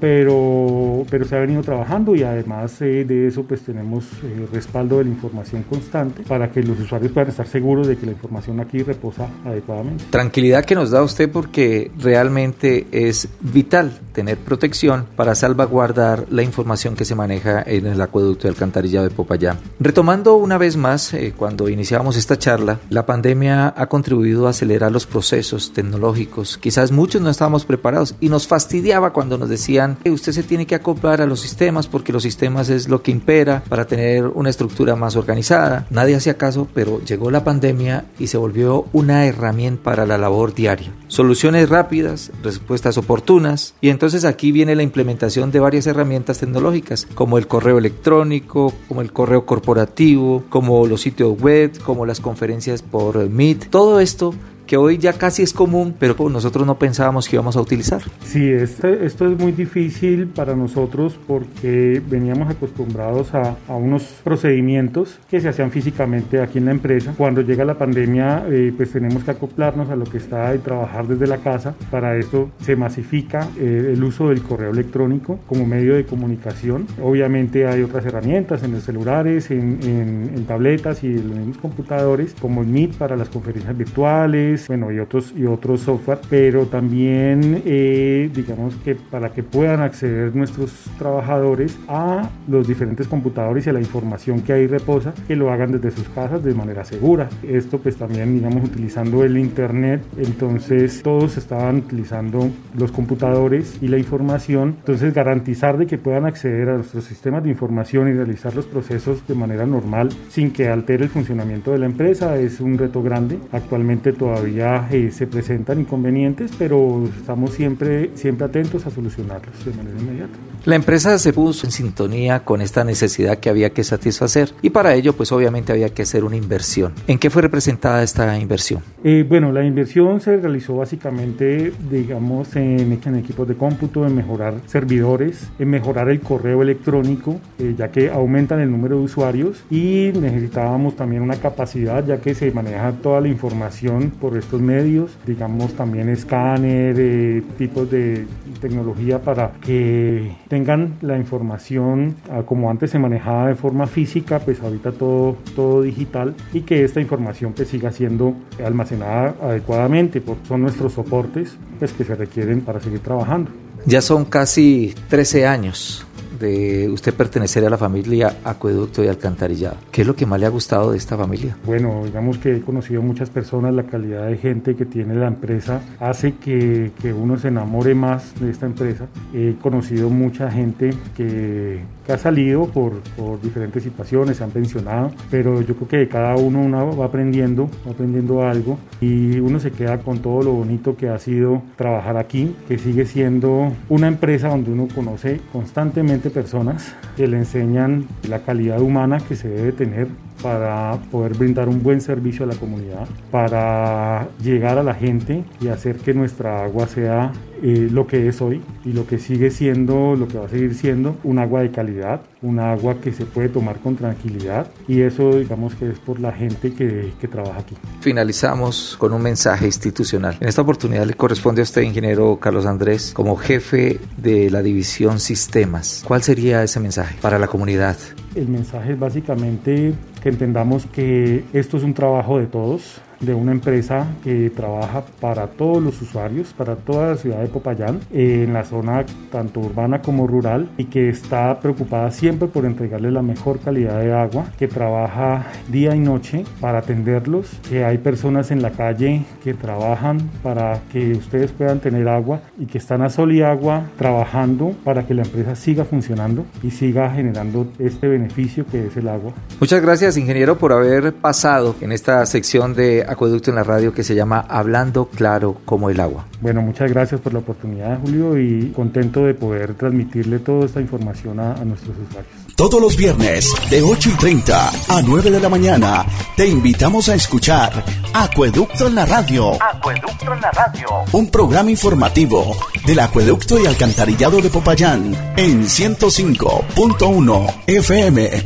pero, 0.02 1.06
pero 1.10 1.26
se 1.26 1.36
ha 1.36 1.40
venido 1.40 1.62
trabajando 1.62 2.16
y 2.16 2.24
además 2.24 2.82
eh, 2.82 3.06
de 3.06 3.28
eso 3.28 3.44
pues 3.44 3.62
tenemos 3.62 4.06
eh, 4.24 4.48
respaldo 4.52 4.98
de 4.98 5.04
la 5.04 5.12
información 5.12 5.62
constante 5.64 6.24
para 6.24 6.52
que 6.52 6.64
los 6.64 6.80
usuarios 6.80 7.12
puedan 7.12 7.30
estar 7.30 7.48
seguros 7.48 7.88
de 7.88 7.96
que 7.96 8.08
la 8.08 8.14
información 8.14 8.60
aquí 8.60 8.82
reposa 8.82 9.30
adecuadamente. 9.46 10.06
Tranquilidad 10.10 10.66
que 10.66 10.74
nos 10.74 10.90
da 10.90 11.04
usted 11.04 11.32
porque 11.32 11.92
realmente 12.00 12.88
es 12.92 13.30
vital 13.42 14.00
tener 14.12 14.38
protección 14.38 15.06
para 15.16 15.36
salvaguardar 15.36 16.26
la 16.32 16.42
información 16.42 16.96
que 16.96 17.06
se 17.06 17.14
maneja 17.14 17.62
en 17.66 17.86
el 17.86 18.02
acueducto 18.02 18.44
de 18.44 18.50
alcantarillado 18.50 19.08
de 19.08 19.14
Popayán. 19.14 19.60
Retomando 19.80 20.36
una 20.36 20.58
vez 20.58 20.78
más, 20.78 21.14
eh, 21.14 21.34
cuando 21.38 21.70
iniciábamos 21.70 22.18
esta 22.18 22.40
charla, 22.40 22.80
la 22.90 23.06
pandemia 23.06 23.72
ha 23.78 23.86
contribuido 23.86 24.48
a 24.48 24.50
acelerar 24.50 24.92
los 24.92 25.06
procesos 25.06 25.74
tecnológicos. 25.74 26.58
Quizás 26.58 26.92
muchos 26.92 27.22
no 27.22 27.30
estábamos 27.30 27.66
preparados 27.66 28.16
y 28.20 28.30
nos 28.30 28.48
fastidiaba 28.48 29.14
cuando 29.14 29.38
nos 29.38 29.48
decían 29.48 29.91
usted 30.06 30.32
se 30.32 30.44
tiene 30.44 30.66
que 30.66 30.76
acoplar 30.76 31.22
a 31.22 31.26
los 31.26 31.40
sistemas 31.40 31.88
porque 31.88 32.14
los 32.14 32.24
sistemas 32.24 32.70
es 32.70 32.88
lo 32.88 33.02
que 33.02 33.12
impera 33.12 33.64
para 33.68 33.86
tener 33.86 34.28
una 34.28 34.50
estructura 34.50 34.96
más 34.96 35.16
organizada. 35.16 35.86
Nadie 35.90 36.16
hacía 36.16 36.38
caso, 36.38 36.68
pero 36.74 37.02
llegó 37.04 37.32
la 37.32 37.44
pandemia 37.44 38.06
y 38.20 38.28
se 38.28 38.38
volvió 38.38 38.86
una 38.94 39.26
herramienta 39.26 39.84
para 39.84 40.06
la 40.06 40.18
labor 40.18 40.54
diaria. 40.54 40.92
Soluciones 41.08 41.70
rápidas, 41.70 42.32
respuestas 42.44 42.98
oportunas 42.98 43.74
y 43.82 43.90
entonces 43.90 44.26
aquí 44.26 44.52
viene 44.52 44.76
la 44.76 44.84
implementación 44.84 45.52
de 45.52 45.60
varias 45.60 45.88
herramientas 45.88 46.40
tecnológicas 46.40 47.08
como 47.14 47.38
el 47.38 47.48
correo 47.48 47.78
electrónico, 47.78 48.74
como 48.88 49.02
el 49.02 49.12
correo 49.12 49.46
corporativo, 49.46 50.44
como 50.50 50.86
los 50.88 51.02
sitios 51.02 51.40
web, 51.40 51.72
como 51.84 52.06
las 52.06 52.20
conferencias 52.20 52.82
por 52.82 53.30
Meet. 53.30 53.70
Todo 53.70 54.00
esto 54.00 54.34
que 54.72 54.78
hoy 54.78 54.98
ya 54.98 55.12
casi 55.12 55.44
es 55.44 55.52
común, 55.52 55.94
pero 56.00 56.16
nosotros 56.30 56.66
no 56.66 56.80
pensábamos 56.80 57.28
que 57.28 57.36
íbamos 57.36 57.58
a 57.58 57.62
utilizar. 57.62 58.04
Sí, 58.24 58.50
este, 58.50 59.06
esto 59.06 59.30
es 59.30 59.38
muy 59.38 59.52
difícil 59.52 60.28
para 60.28 60.56
nosotros 60.56 61.20
porque 61.28 62.02
veníamos 62.08 62.50
acostumbrados 62.50 63.34
a, 63.34 63.58
a, 63.68 63.76
unos 63.76 64.04
procedimientos 64.24 65.20
que 65.30 65.42
se 65.42 65.50
hacían 65.50 65.72
físicamente 65.72 66.40
aquí 66.40 66.60
en 66.60 66.68
la 66.68 66.72
empresa. 66.72 67.14
Cuando 67.18 67.42
llega 67.42 67.66
la 67.66 67.78
pandemia, 67.78 68.46
eh, 68.48 68.72
pues 68.74 68.94
tenemos 68.94 69.26
que 69.26 69.32
acoplarnos 69.32 69.90
a 69.90 69.98
lo 69.98 70.06
que 70.06 70.20
está 70.20 70.56
y 70.56 70.60
trabajar 70.60 71.06
desde 71.06 71.28
la 71.28 71.40
casa. 71.40 71.76
Para 71.90 72.16
esto 72.16 72.50
se 72.62 72.78
masifica 72.78 73.50
eh, 73.60 73.92
el 73.92 74.02
uso 74.02 74.30
del 74.30 74.42
correo 74.42 74.72
electrónico 74.72 75.38
como 75.48 75.66
medio 75.66 75.96
de 75.96 76.06
comunicación. 76.06 76.88
Obviamente 77.04 77.68
hay 77.68 77.82
otras 77.84 78.06
herramientas 78.06 78.64
en 78.64 78.72
los 78.72 78.84
celulares, 78.84 79.52
en, 79.52 79.80
en, 79.84 80.32
en 80.34 80.46
tabletas 80.46 81.04
y 81.04 81.08
en 81.08 81.28
los 81.28 81.38
mismos 81.40 81.58
computadores, 81.58 82.34
como 82.40 82.62
el 82.62 82.70
Meet 82.70 82.94
para 82.94 83.18
las 83.18 83.28
conferencias 83.28 83.78
virtuales, 83.78 84.61
bueno, 84.68 84.92
y 84.92 85.00
otros, 85.00 85.34
y 85.36 85.46
otros 85.46 85.82
software, 85.82 86.20
pero 86.30 86.66
también, 86.66 87.62
eh, 87.66 88.30
digamos 88.34 88.76
que 88.78 88.96
para 88.96 89.32
que 89.32 89.44
puedan 89.44 89.82
acceder 89.82 90.36
nuestros 90.36 90.72
trabajadores 90.98 91.78
a 91.88 92.30
los 92.48 92.68
diferentes 92.68 93.08
computadores 93.08 93.68
y 93.68 93.70
a 93.70 93.74
la 93.74 93.80
información 93.80 94.42
que 94.42 94.54
ahí 94.54 94.68
reposa, 94.68 95.14
que 95.28 95.36
lo 95.36 95.52
hagan 95.52 95.72
desde 95.72 95.92
sus 95.92 96.08
casas 96.10 96.44
de 96.44 96.54
manera 96.54 96.84
segura. 96.84 97.30
Esto 97.44 97.80
pues 97.80 97.98
también, 97.98 98.34
digamos, 98.36 98.64
utilizando 98.64 99.24
el 99.24 99.38
Internet, 99.38 100.04
entonces 100.18 101.02
todos 101.04 101.38
estaban 101.38 101.78
utilizando 101.78 102.50
los 102.78 102.92
computadores 102.92 103.78
y 103.82 103.88
la 103.88 103.98
información, 103.98 104.76
entonces 104.80 105.14
garantizar 105.14 105.78
de 105.78 105.88
que 105.88 105.98
puedan 105.98 106.26
acceder 106.26 106.70
a 106.70 106.76
nuestros 106.76 107.04
sistemas 107.06 107.44
de 107.44 107.50
información 107.50 108.08
y 108.08 108.14
realizar 108.14 108.56
los 108.56 108.66
procesos 108.66 109.26
de 109.28 109.36
manera 109.36 109.66
normal 109.66 110.10
sin 110.30 110.52
que 110.52 110.68
altere 110.68 111.06
el 111.06 111.10
funcionamiento 111.10 111.72
de 111.72 111.80
la 111.80 111.86
empresa 111.86 112.38
es 112.38 112.60
un 112.60 112.78
reto 112.78 113.04
grande. 113.04 113.40
Actualmente 113.52 114.14
todavía 114.14 114.41
eh, 114.46 115.12
se 115.12 115.28
presentan 115.28 115.80
inconvenientes, 115.80 116.52
pero 116.58 117.06
estamos 117.20 117.52
siempre, 117.52 118.12
siempre 118.16 118.46
atentos 118.46 118.86
a 118.86 118.92
solucionarlos 118.92 119.66
de 119.66 119.74
manera 119.74 120.00
inmediata. 120.00 120.38
La 120.64 120.76
empresa 120.76 121.18
se 121.18 121.34
puso 121.34 121.66
en 121.66 121.72
sintonía 121.72 122.42
con 122.42 122.62
esta 122.62 122.84
necesidad 122.84 123.40
que 123.40 123.50
había 123.50 123.72
que 123.72 123.84
satisfacer 123.84 124.52
y 124.62 124.70
para 124.70 124.94
ello 124.94 125.14
pues 125.14 125.32
obviamente 125.32 125.72
había 125.72 125.90
que 125.90 126.04
hacer 126.04 126.24
una 126.24 126.36
inversión. 126.36 126.94
¿En 127.08 127.18
qué 127.18 127.32
fue 127.32 127.42
representada 127.42 128.04
esta 128.04 128.38
inversión? 128.38 128.84
Eh, 129.04 129.26
bueno, 129.28 129.52
la 129.52 129.66
inversión 129.66 130.22
se 130.22 130.38
realizó 130.38 130.76
básicamente, 130.76 131.74
digamos, 131.90 132.56
en, 132.56 133.00
en, 133.04 133.16
equipos 133.16 133.48
de 133.48 133.56
cómputo, 133.56 134.06
en 134.06 134.16
mejorar 134.16 134.54
servidores, 134.68 135.50
en 135.58 135.72
mejorar 135.72 136.10
el 136.10 136.20
correo 136.20 136.62
electrónico, 136.62 137.42
eh, 137.58 137.74
ya 137.76 137.90
que 137.90 138.12
aumentan 138.12 138.60
el 138.60 138.70
número 138.70 138.98
de 138.98 139.06
usuarios 139.06 139.64
y 139.72 140.12
necesitábamos 140.14 140.96
también 140.96 141.24
una 141.24 141.38
capacidad, 141.38 142.06
ya 142.06 142.22
que 142.22 142.36
se 142.36 142.52
maneja 142.52 142.92
toda 143.02 143.20
la 143.20 143.30
información 143.30 144.12
por 144.12 144.38
estos 144.38 144.62
medios, 144.62 145.10
digamos 145.26 145.74
también 145.74 146.08
escáner, 146.08 146.96
eh, 147.00 147.42
tipos 147.58 147.90
de 147.90 148.28
tecnología 148.62 149.22
para 149.22 149.52
que 149.60 150.32
tengan 150.48 150.94
la 151.02 151.18
información 151.18 152.16
ah, 152.30 152.44
como 152.46 152.70
antes 152.70 152.92
se 152.92 153.00
manejaba 153.00 153.48
de 153.48 153.56
forma 153.56 153.88
física, 153.88 154.40
pues 154.40 154.62
ahorita 154.62 154.94
todo, 154.94 155.36
todo 155.56 155.82
digital 155.82 156.36
y 156.54 156.62
que 156.62 156.84
esta 156.84 157.02
información 157.02 157.54
pues 157.54 157.68
siga 157.68 157.92
siendo 157.92 158.36
almacenada 158.64 159.36
adecuadamente, 159.42 160.22
porque 160.22 160.46
son 160.48 160.62
nuestros 160.62 160.94
soportes 160.94 161.58
pues 161.80 161.92
que 161.92 162.04
se 162.04 162.16
requieren 162.16 162.62
para 162.62 162.80
seguir 162.80 163.00
trabajando. 163.00 163.52
Ya 163.86 164.02
son 164.02 164.26
casi 164.26 164.94
13 165.10 165.48
años 165.48 166.06
de 166.42 166.90
usted 166.90 167.14
pertenecer 167.14 167.64
a 167.66 167.70
la 167.70 167.78
familia 167.78 168.38
Acueducto 168.44 169.04
y 169.04 169.08
Alcantarillado. 169.08 169.78
¿Qué 169.92 170.02
es 170.02 170.08
lo 170.08 170.16
que 170.16 170.26
más 170.26 170.40
le 170.40 170.48
ha 170.48 170.50
gustado 170.50 170.92
de 170.92 170.98
esta 170.98 171.16
familia? 171.16 171.56
Bueno, 171.66 172.04
digamos 172.06 172.38
que 172.38 172.58
he 172.58 172.62
conocido 172.62 173.02
muchas 173.02 173.30
personas, 173.30 173.74
la 173.74 173.84
calidad 173.84 174.28
de 174.28 174.38
gente 174.38 174.76
que 174.76 174.86
tiene 174.86 175.16
la 175.16 175.28
empresa 175.28 175.82
hace 176.00 176.34
que, 176.34 176.92
que 177.02 177.14
uno 177.14 177.38
se 177.38 177.50
enamore 177.50 177.94
más 177.96 178.34
de 178.40 178.52
esta 178.52 178.66
empresa. 178.66 179.08
He 179.34 179.56
conocido 179.62 180.10
mucha 180.10 180.50
gente 180.52 180.90
que, 181.16 181.82
que 182.06 182.12
ha 182.12 182.18
salido 182.18 182.66
por, 182.66 182.94
por, 183.16 183.40
diferentes 183.42 183.84
situaciones, 183.84 184.38
se 184.38 184.44
han 184.44 184.52
pensionado, 184.52 185.12
pero 185.30 185.62
yo 185.62 185.76
creo 185.76 185.88
que 185.88 186.08
cada 186.08 186.36
uno, 186.36 186.62
uno 186.62 186.98
va 186.98 187.06
aprendiendo, 187.06 187.70
va 187.86 187.92
aprendiendo 187.92 188.44
algo 188.44 188.78
y 189.00 189.40
uno 189.40 189.60
se 189.60 189.72
queda 189.72 190.00
con 190.00 190.20
todo 190.20 190.42
lo 190.42 190.52
bonito 190.54 190.96
que 190.96 191.10
ha 191.10 191.20
sido 191.20 191.62
trabajar 191.76 192.18
aquí, 192.18 192.56
que 192.68 192.78
sigue 192.78 193.06
siendo 193.06 193.72
una 193.90 194.08
empresa 194.08 194.50
donde 194.50 194.72
uno 194.72 194.88
conoce 194.94 195.42
constantemente 195.52 196.31
personas 196.32 196.94
que 197.16 197.28
le 197.28 197.38
enseñan 197.38 198.08
la 198.28 198.40
calidad 198.40 198.82
humana 198.82 199.20
que 199.20 199.36
se 199.36 199.48
debe 199.48 199.72
tener 199.72 200.08
para 200.42 200.98
poder 201.12 201.38
brindar 201.38 201.70
un 201.70 201.82
buen 201.82 202.02
servicio 202.02 202.46
a 202.46 202.48
la 202.48 202.56
comunidad, 202.56 203.08
para 203.32 204.28
llegar 204.42 204.78
a 204.78 204.84
la 204.84 204.94
gente 204.94 205.44
y 205.60 205.68
hacer 205.68 205.98
que 205.98 206.14
nuestra 206.14 206.64
agua 206.64 206.88
sea 206.88 207.32
eh, 207.64 207.90
lo 207.92 208.08
que 208.08 208.28
es 208.28 208.42
hoy 208.42 208.62
y 208.84 208.94
lo 208.94 209.06
que 209.06 209.20
sigue 209.20 209.52
siendo, 209.52 210.16
lo 210.16 210.28
que 210.28 210.38
va 210.38 210.46
a 210.46 210.50
seguir 210.50 210.74
siendo, 210.74 211.18
un 211.24 211.40
agua 211.40 211.62
de 211.62 211.72
calidad, 211.72 212.22
un 212.42 212.60
agua 212.60 212.96
que 213.00 213.12
se 213.12 213.26
puede 213.26 213.50
tomar 213.50 213.80
con 213.80 213.96
tranquilidad 213.96 214.68
y 214.88 215.02
eso 215.02 215.38
digamos 215.38 215.76
que 215.76 215.90
es 215.90 216.00
por 216.00 216.20
la 216.20 216.32
gente 216.32 216.74
que, 216.74 217.14
que 217.20 217.28
trabaja 217.28 217.60
aquí. 217.60 217.76
Finalizamos 218.00 218.96
con 218.98 219.14
un 219.14 219.22
mensaje 219.22 219.66
institucional. 219.66 220.38
En 220.40 220.48
esta 220.48 220.62
oportunidad 220.62 221.06
le 221.06 221.14
corresponde 221.14 221.62
a 221.62 221.64
usted, 221.64 221.84
ingeniero 221.84 222.38
Carlos 222.40 222.66
Andrés, 222.66 223.12
como 223.14 223.36
jefe 223.36 224.00
de 224.18 224.50
la 224.50 224.62
división 224.62 225.20
Sistemas. 225.20 226.04
¿Cuál 226.08 226.24
sería 226.24 226.64
ese 226.64 226.80
mensaje 226.80 227.16
para 227.22 227.38
la 227.38 227.48
comunidad? 227.48 227.98
El 228.36 228.48
mensaje 228.48 228.94
es 228.94 229.00
básicamente 229.00 229.94
que 230.24 230.30
entendamos 230.30 230.86
que 230.86 231.44
esto 231.52 231.78
es 231.78 231.84
un 231.84 231.94
trabajo 231.94 232.40
de 232.40 232.46
todos, 232.46 233.02
de 233.22 233.34
una 233.34 233.52
empresa 233.52 234.08
que 234.24 234.50
trabaja 234.50 235.04
para 235.20 235.48
todos 235.48 235.82
los 235.82 236.02
usuarios, 236.02 236.54
para 236.54 236.76
toda 236.76 237.12
la 237.12 237.18
ciudad 237.18 237.40
de 237.40 237.48
Popayán, 237.48 238.00
eh, 238.12 238.44
en 238.46 238.54
la 238.54 238.64
zona 238.64 239.06
tanto 239.32 239.60
urbana 239.60 240.02
como 240.02 240.28
rural 240.28 240.70
y 240.78 240.86
que 240.86 241.10
está 241.10 241.60
preocupada 241.60 242.12
siempre 242.12 242.48
por 242.48 242.66
entregarle 242.66 243.12
la 243.12 243.22
mejor 243.22 243.60
calidad 243.60 244.00
de 244.00 244.14
agua, 244.14 244.46
que 244.58 244.68
trabaja 244.68 245.46
día 245.70 245.96
y 245.96 246.00
noche 246.00 246.44
para 246.60 246.80
atenderlos, 246.80 247.48
que 247.70 247.84
hay 247.84 247.98
personas 247.98 248.52
en 248.52 248.62
la 248.62 248.72
calle 248.72 249.24
que 249.44 249.54
trabajan 249.54 250.18
para 250.44 250.82
que 250.92 251.14
ustedes 251.14 251.52
puedan 251.52 251.80
tener 251.80 252.08
agua 252.08 252.42
y 252.58 252.66
que 252.66 252.78
están 252.78 253.02
a 253.02 253.10
sol 253.10 253.32
y 253.32 253.42
agua 253.42 253.84
trabajando 253.98 254.76
para 254.84 255.06
que 255.06 255.14
la 255.14 255.24
empresa 255.24 255.56
siga 255.56 255.86
funcionando 255.86 256.46
y 256.64 256.72
siga 256.72 257.10
generando 257.12 257.68
este 257.80 258.08
beneficio 258.08 258.66
que 258.66 258.88
es 258.88 258.98
el 258.98 259.08
agua. 259.08 259.34
Muchas 259.60 259.82
gracias, 259.82 260.18
ingeniero, 260.18 260.58
por 260.58 260.74
haber 260.74 261.14
pasado 261.14 261.76
en 261.82 261.92
esta 261.92 262.26
sección 262.26 262.74
de 262.74 263.06
Acueducto 263.12 263.50
en 263.50 263.56
la 263.56 263.64
radio 263.64 263.94
que 263.94 264.04
se 264.04 264.16
llama 264.16 264.46
Hablando 264.48 265.08
Claro 265.08 265.58
como 265.66 265.90
el 265.90 266.00
agua. 266.00 266.26
Bueno, 266.40 266.62
muchas 266.62 266.90
gracias 266.90 267.20
por 267.22 267.34
la 267.34 267.40
oportunidad, 267.40 268.00
Julio, 268.00 268.38
y 268.40 268.72
contento 268.72 269.26
de 269.26 269.34
poder 269.34 269.74
transmitirle 269.76 270.40
toda 270.40 270.66
esta 270.66 270.80
información 270.82 271.40
a, 271.40 271.54
a 271.54 271.66
nuestros 271.66 271.96
usuarios. 271.98 272.32
Todos 272.56 272.82
los 272.82 272.96
viernes 272.96 273.52
de 273.70 273.82
8 273.82 274.10
y 274.14 274.18
30 274.18 274.70
a 274.90 275.02
9 275.02 275.32
de 275.32 275.40
la 275.40 275.50
mañana 275.50 276.06
te 276.38 276.48
invitamos 276.48 277.10
a 277.10 277.16
escuchar 277.16 277.84
Acueducto 278.14 278.88
en 278.88 278.96
la 278.96 279.06
radio. 279.06 279.54
Acueducto 279.62 280.34
en 280.34 280.42
la 280.42 280.52
radio. 280.52 280.88
Un 281.12 281.30
programa 281.32 281.72
informativo 281.72 282.56
del 282.86 283.00
Acueducto 283.00 283.60
y 283.60 283.66
Alcantarillado 283.66 284.42
de 284.42 284.50
Popayán 284.50 285.16
en 285.38 285.64
105.1 285.64 287.54
FM. 287.68 288.36
En 288.36 288.44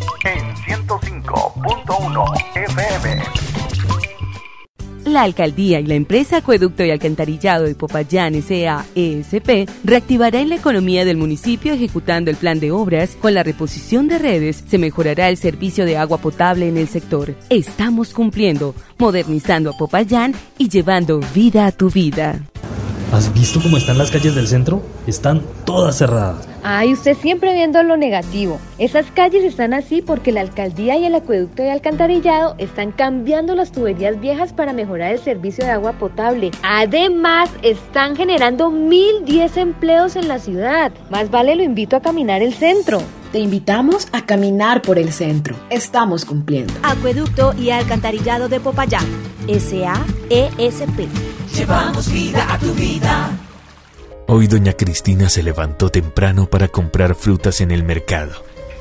105.1 0.55 2.34
FM. 2.55 3.54
La 5.15 5.22
alcaldía 5.22 5.79
y 5.79 5.86
la 5.86 5.93
empresa 5.93 6.36
Acueducto 6.36 6.84
y 6.84 6.91
Alcantarillado 6.91 7.63
de 7.63 7.74
Popayán 7.74 8.34
SAESP 8.34 9.69
reactivarán 9.86 10.50
la 10.50 10.55
economía 10.55 11.05
del 11.05 11.15
municipio 11.15 11.72
ejecutando 11.72 12.31
el 12.31 12.36
plan 12.36 12.60
de 12.60 12.72
obras. 12.72 13.15
Con 13.22 13.34
la 13.34 13.41
reposición 13.41 14.10
de 14.10 14.19
redes 14.19 14.65
se 14.67 14.77
mejorará 14.77 15.29
el 15.29 15.38
servicio 15.38 15.86
de 15.86 15.95
agua 15.95 16.17
potable 16.17 16.67
en 16.67 16.75
el 16.75 16.89
sector. 16.89 17.34
Estamos 17.50 18.13
cumpliendo, 18.13 18.75
modernizando 18.98 19.69
a 19.69 19.77
Popayán 19.77 20.34
y 20.57 20.67
llevando 20.67 21.22
vida 21.34 21.65
a 21.65 21.72
tu 21.72 21.89
vida. 21.89 22.41
¿Has 23.13 23.34
visto 23.34 23.62
cómo 23.62 23.77
están 23.77 23.98
las 23.98 24.12
calles 24.12 24.36
del 24.36 24.50
centro? 24.50 24.84
Están 25.07 25.43
todas 25.63 25.98
cerradas. 25.98 26.45
Ay, 26.67 26.93
usted 26.93 27.15
siempre 27.15 27.53
viendo 27.53 27.84
lo 27.84 27.95
negativo. 27.95 28.60
Esas 28.79 29.05
calles 29.12 29.43
están 29.43 29.75
así 29.75 30.01
porque 30.01 30.31
la 30.31 30.41
alcaldía 30.41 30.98
y 30.98 31.05
el 31.05 31.13
acueducto 31.13 31.62
de 31.62 31.69
alcantarillado 31.69 32.55
están 32.57 32.91
cambiando 32.91 33.53
las 33.53 33.72
tuberías 33.72 34.19
viejas 34.19 34.51
para 34.51 34.74
mejorar 34.74 35.12
el 35.12 35.19
servicio 35.19 35.63
de 35.63 35.69
agua 35.69 35.91
potable. 36.00 36.50
Además, 36.63 37.51
están 37.62 38.15
generando 38.15 38.72
1010 38.72 39.57
empleos 39.57 40.15
en 40.15 40.27
la 40.27 40.39
ciudad. 40.39 40.91
Más 41.12 41.29
vale 41.29 41.55
lo 41.55 41.62
invito 41.62 41.98
a 41.98 42.01
caminar 42.01 42.41
el 42.41 42.55
centro. 42.55 43.00
Te 43.31 43.38
invitamos 43.38 44.07
a 44.12 44.25
caminar 44.25 44.81
por 44.81 44.98
el 44.98 45.12
centro. 45.12 45.55
Estamos 45.69 46.25
cumpliendo. 46.25 46.74
Acueducto 46.81 47.53
y 47.60 47.69
Alcantarillado 47.69 48.50
de 48.50 48.60
Popayán. 48.60 49.05
SAESP. 49.48 51.10
Llevamos 51.53 52.12
vida 52.12 52.51
a 52.51 52.57
tu 52.57 52.74
vida. 52.74 53.45
Hoy 54.27 54.48
doña 54.48 54.74
Cristina 54.74 55.29
se 55.29 55.44
levantó 55.44 55.89
temprano 55.89 56.50
para 56.50 56.67
comprar 56.67 57.13
frutas 57.13 57.62
en 57.62 57.70
el 57.70 57.84
mercado. 57.84 58.32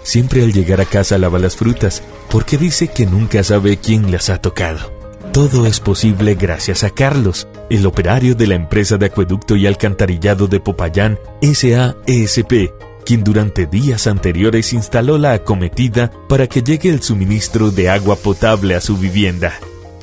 Siempre 0.03 0.43
al 0.43 0.55
llegar 0.55 0.81
a 0.81 0.87
casa 0.87 1.19
lava 1.19 1.39
las 1.39 1.57
frutas, 1.57 2.03
porque 2.31 2.57
dice 2.57 2.89
que 2.89 3.05
nunca 3.05 3.45
sabe 3.45 3.77
quién 3.77 4.11
las 4.11 4.31
ha 4.31 4.41
tocado. 4.41 4.91
Todo 5.33 5.67
es 5.67 5.81
posible 5.81 6.35
gracias 6.35 6.83
a 6.83 6.91
Carlos, 6.91 7.47
el 7.69 7.85
operario 7.85 8.35
de 8.35 8.47
la 8.47 8.55
empresa 8.55 8.97
de 8.97 9.07
acueducto 9.07 9.57
y 9.57 9.67
alcantarillado 9.67 10.47
de 10.47 10.61
Popayán, 10.61 11.19
SAESP, 11.43 12.73
quien 13.05 13.23
durante 13.23 13.67
días 13.67 14.07
anteriores 14.07 14.73
instaló 14.73 15.19
la 15.19 15.33
acometida 15.33 16.11
para 16.29 16.47
que 16.47 16.63
llegue 16.63 16.89
el 16.89 17.03
suministro 17.03 17.71
de 17.71 17.91
agua 17.91 18.17
potable 18.17 18.77
a 18.77 18.81
su 18.81 18.97
vivienda. 18.97 19.53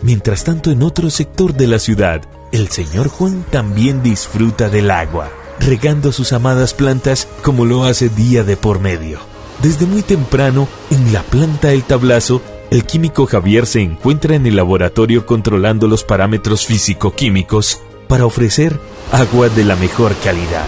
Mientras 0.03 0.43
tanto, 0.43 0.71
en 0.71 0.83
otro 0.83 1.09
sector 1.09 1.53
de 1.53 1.67
la 1.67 1.79
ciudad, 1.79 2.21
el 2.51 2.67
señor 2.69 3.07
Juan 3.07 3.45
también 3.49 4.03
disfruta 4.03 4.69
del 4.69 4.91
agua, 4.91 5.31
regando 5.59 6.11
sus 6.11 6.33
amadas 6.33 6.73
plantas 6.73 7.27
como 7.43 7.65
lo 7.65 7.85
hace 7.85 8.09
día 8.09 8.43
de 8.43 8.57
por 8.57 8.79
medio. 8.79 9.19
Desde 9.61 9.85
muy 9.85 10.01
temprano, 10.01 10.67
en 10.89 11.13
la 11.13 11.23
planta 11.23 11.71
El 11.71 11.83
Tablazo, 11.83 12.41
el 12.71 12.85
químico 12.85 13.25
Javier 13.25 13.65
se 13.65 13.81
encuentra 13.81 14.35
en 14.35 14.45
el 14.45 14.55
laboratorio 14.55 15.25
controlando 15.25 15.87
los 15.87 16.03
parámetros 16.03 16.65
físico-químicos 16.65 17.79
para 18.07 18.25
ofrecer 18.25 18.79
agua 19.11 19.49
de 19.49 19.63
la 19.63 19.75
mejor 19.75 20.15
calidad. 20.23 20.67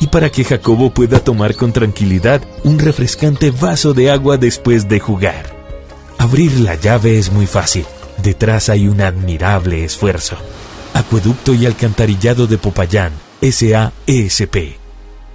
Y 0.00 0.08
para 0.08 0.30
que 0.30 0.44
Jacobo 0.44 0.90
pueda 0.90 1.20
tomar 1.20 1.54
con 1.54 1.72
tranquilidad 1.72 2.42
un 2.64 2.78
refrescante 2.78 3.50
vaso 3.50 3.94
de 3.94 4.10
agua 4.10 4.36
después 4.36 4.88
de 4.88 5.00
jugar. 5.00 5.56
Abrir 6.18 6.60
la 6.60 6.74
llave 6.74 7.18
es 7.18 7.32
muy 7.32 7.46
fácil. 7.46 7.86
Detrás 8.22 8.68
hay 8.68 8.88
un 8.88 9.00
admirable 9.00 9.84
esfuerzo. 9.84 10.36
Acueducto 10.94 11.52
y 11.52 11.66
Alcantarillado 11.66 12.46
de 12.46 12.56
Popayán, 12.56 13.12
SAESP. 13.42 14.78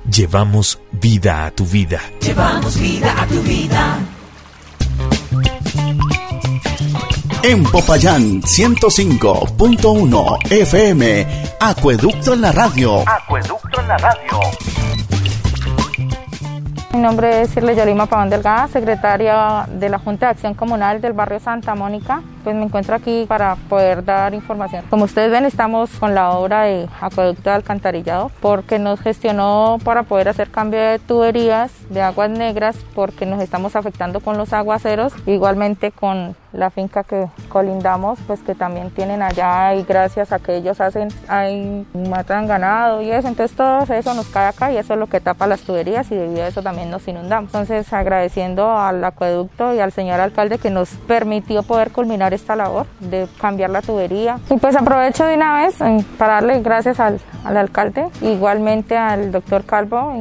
Llevamos 0.09 0.79
vida 0.93 1.45
a 1.45 1.51
tu 1.51 1.65
vida. 1.65 1.99
Llevamos 2.21 2.79
vida 2.79 3.13
a 3.21 3.27
tu 3.27 3.41
vida. 3.41 3.99
En 7.43 7.63
Popayán 7.63 8.41
105.1 8.41 10.37
FM. 10.49 11.27
Acueducto 11.59 12.33
en 12.33 12.41
la 12.41 12.53
radio. 12.53 13.03
Acueducto 13.05 13.81
en 13.81 13.87
la 13.89 13.97
radio. 13.97 14.39
Mi 16.93 17.01
nombre 17.01 17.41
es 17.41 17.49
Sirle 17.49 17.75
Yolima 17.75 18.05
Pavón 18.05 18.29
Delgada, 18.29 18.69
secretaria 18.69 19.67
de 19.69 19.89
la 19.89 19.99
Junta 19.99 20.27
de 20.27 20.31
Acción 20.31 20.53
Comunal 20.53 21.01
del 21.01 21.11
barrio 21.13 21.39
Santa 21.39 21.75
Mónica. 21.75 22.21
Pues 22.43 22.55
me 22.55 22.63
encuentro 22.63 22.95
aquí 22.95 23.25
para 23.27 23.55
poder 23.55 24.03
dar 24.03 24.33
información. 24.33 24.83
Como 24.89 25.05
ustedes 25.05 25.31
ven, 25.31 25.45
estamos 25.45 25.89
con 25.91 26.15
la 26.15 26.31
obra 26.31 26.63
de 26.63 26.87
acueducto 27.01 27.49
de 27.49 27.55
alcantarillado 27.55 28.31
porque 28.41 28.79
nos 28.79 28.99
gestionó 28.99 29.77
para 29.83 30.03
poder 30.03 30.29
hacer 30.29 30.49
cambio 30.49 30.79
de 30.79 30.99
tuberías 30.99 31.71
de 31.89 32.01
aguas 32.01 32.29
negras 32.29 32.77
porque 32.95 33.25
nos 33.25 33.41
estamos 33.41 33.75
afectando 33.75 34.19
con 34.19 34.37
los 34.37 34.53
aguaceros, 34.53 35.13
igualmente 35.25 35.91
con 35.91 36.35
la 36.51 36.69
finca 36.69 37.03
que 37.03 37.27
colindamos, 37.47 38.19
pues 38.25 38.41
que 38.41 38.55
también 38.55 38.89
tienen 38.89 39.21
allá 39.21 39.75
y 39.75 39.83
gracias 39.83 40.31
a 40.31 40.39
que 40.39 40.55
ellos 40.55 40.81
hacen, 40.81 41.09
ahí 41.27 41.85
matan 41.93 42.47
ganado 42.47 43.01
y 43.01 43.11
eso, 43.11 43.27
entonces 43.27 43.55
todo 43.55 43.81
eso 43.93 44.13
nos 44.13 44.27
cae 44.27 44.47
acá 44.47 44.71
y 44.71 44.77
eso 44.77 44.93
es 44.93 44.99
lo 44.99 45.07
que 45.07 45.19
tapa 45.19 45.45
las 45.45 45.61
tuberías 45.61 46.11
y 46.11 46.15
debido 46.15 46.43
a 46.43 46.47
eso 46.47 46.63
también 46.63 46.89
nos 46.89 47.07
inundamos. 47.07 47.49
Entonces 47.49 47.91
agradeciendo 47.93 48.77
al 48.77 49.03
acueducto 49.03 49.73
y 49.73 49.79
al 49.79 49.91
señor 49.91 50.19
alcalde 50.19 50.57
que 50.57 50.69
nos 50.69 50.89
permitió 51.07 51.63
poder 51.63 51.91
culminar 51.91 52.28
esta 52.33 52.55
labor 52.55 52.85
de 52.99 53.27
cambiar 53.39 53.69
la 53.69 53.81
tubería. 53.81 54.39
Y 54.49 54.57
pues 54.57 54.75
aprovecho 54.75 55.25
de 55.25 55.35
una 55.35 55.57
vez 55.57 55.75
para 56.17 56.35
darle 56.35 56.61
gracias 56.61 56.99
al, 56.99 57.19
al 57.43 57.57
alcalde, 57.57 58.07
igualmente 58.21 58.97
al 58.97 59.31
doctor 59.31 59.63
Calvo 59.63 60.13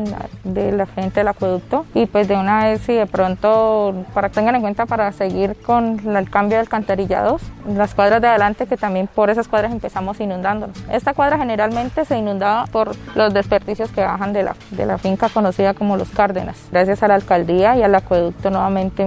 de 0.45 0.73
la 0.73 0.87
frente 0.87 1.21
del 1.21 1.29
acueducto 1.29 1.85
y 1.95 2.07
pues 2.07 2.29
de 2.29 2.37
una 2.37 2.65
vez 2.65 2.83
si 2.83 2.95
de 2.95 3.07
pronto 3.07 3.95
para 4.15 4.29
que 4.29 4.35
tengan 4.37 4.55
en 4.55 4.63
cuenta 4.63 4.87
para 4.87 5.13
seguir 5.13 5.57
con 5.65 6.17
el 6.17 6.31
cambio 6.31 6.57
de 6.57 6.61
alcantarillados, 6.61 7.43
las 7.67 7.95
cuadras 7.95 8.21
de 8.21 8.29
adelante 8.29 8.67
que 8.67 8.77
también 8.77 9.09
por 9.09 9.31
esas 9.31 9.49
cuadras 9.49 9.73
empezamos 9.73 10.21
inundándonos. 10.21 10.77
Esta 10.91 11.15
cuadra 11.15 11.39
generalmente 11.39 12.05
se 12.05 12.17
inundaba 12.17 12.67
por 12.67 12.95
los 13.15 13.35
desperdicios 13.35 13.91
que 13.91 14.03
bajan 14.03 14.33
de 14.33 14.43
la, 14.43 14.57
de 14.71 14.87
la 14.87 14.99
finca 14.99 15.29
conocida 15.29 15.75
como 15.75 15.97
Los 15.97 16.11
Cárdenas. 16.11 16.57
Gracias 16.71 17.03
a 17.03 17.09
la 17.09 17.15
alcaldía 17.15 17.77
y 17.77 17.83
al 17.83 17.95
acueducto 17.95 18.51
nuevamente. 18.51 19.07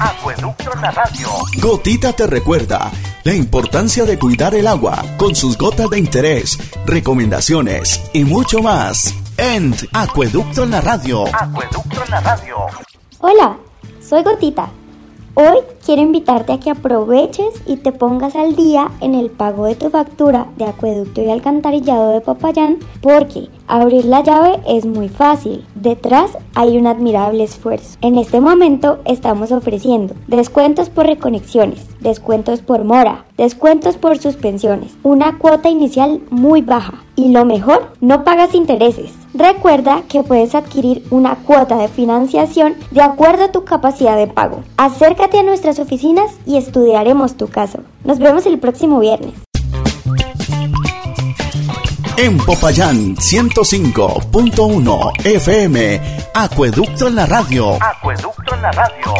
Acueducto 0.00 0.72
en 0.74 0.80
la 0.80 0.90
radio. 0.92 1.28
Gotita 1.60 2.14
te 2.14 2.26
recuerda 2.26 2.90
la 3.22 3.34
importancia 3.34 4.06
de 4.06 4.18
cuidar 4.18 4.54
el 4.54 4.66
agua 4.66 5.04
con 5.18 5.36
sus 5.36 5.58
gotas 5.58 5.90
de 5.90 5.98
interés, 5.98 6.58
recomendaciones 6.86 8.00
y 8.14 8.24
mucho 8.24 8.60
más. 8.60 9.14
En 9.36 9.74
Acueducto 9.92 10.64
en 10.64 10.70
la 10.70 10.80
radio. 10.80 11.24
Acueducto 11.26 12.02
en 12.02 12.10
la 12.10 12.20
radio. 12.20 12.56
Hola, 13.20 13.58
soy 14.00 14.22
Gotita. 14.22 14.70
Hoy 15.34 15.58
quiero 15.86 16.02
invitarte 16.02 16.52
a 16.52 16.58
que 16.58 16.70
aproveches 16.70 17.62
y 17.64 17.76
te 17.76 17.92
pongas 17.92 18.34
al 18.34 18.56
día 18.56 18.90
en 19.00 19.14
el 19.14 19.30
pago 19.30 19.66
de 19.66 19.76
tu 19.76 19.88
factura 19.88 20.48
de 20.56 20.64
acueducto 20.64 21.22
y 21.22 21.30
alcantarillado 21.30 22.10
de 22.10 22.20
Popayán 22.20 22.78
porque 23.00 23.48
abrir 23.68 24.06
la 24.06 24.24
llave 24.24 24.60
es 24.66 24.86
muy 24.86 25.08
fácil. 25.08 25.64
Detrás 25.76 26.36
hay 26.56 26.76
un 26.76 26.88
admirable 26.88 27.44
esfuerzo. 27.44 27.96
En 28.00 28.18
este 28.18 28.40
momento 28.40 28.98
estamos 29.04 29.52
ofreciendo 29.52 30.14
descuentos 30.26 30.90
por 30.90 31.06
reconexiones, 31.06 31.86
descuentos 32.00 32.60
por 32.60 32.82
mora, 32.82 33.24
descuentos 33.36 33.96
por 33.96 34.18
suspensiones, 34.18 34.96
una 35.04 35.38
cuota 35.38 35.68
inicial 35.68 36.20
muy 36.30 36.60
baja 36.60 37.04
y 37.14 37.30
lo 37.30 37.44
mejor, 37.44 37.92
no 38.00 38.24
pagas 38.24 38.54
intereses. 38.54 39.19
Recuerda 39.34 40.02
que 40.08 40.22
puedes 40.22 40.54
adquirir 40.54 41.04
una 41.10 41.36
cuota 41.36 41.76
de 41.76 41.88
financiación 41.88 42.74
de 42.90 43.02
acuerdo 43.02 43.44
a 43.44 43.52
tu 43.52 43.64
capacidad 43.64 44.16
de 44.16 44.26
pago. 44.26 44.62
Acércate 44.76 45.38
a 45.38 45.42
nuestras 45.42 45.78
oficinas 45.78 46.32
y 46.46 46.56
estudiaremos 46.56 47.36
tu 47.36 47.48
caso. 47.48 47.80
Nos 48.04 48.18
vemos 48.18 48.46
el 48.46 48.58
próximo 48.58 48.98
viernes. 48.98 49.34
En 52.16 52.36
Popayán 52.38 53.16
105.1 53.16 55.12
FM, 55.24 56.00
Acueducto 56.34 57.08
en 57.08 57.14
la 57.14 57.26
radio. 57.26 57.78
Acueducto 57.80 58.54
en 58.54 58.62
la 58.62 58.72
radio. 58.72 59.14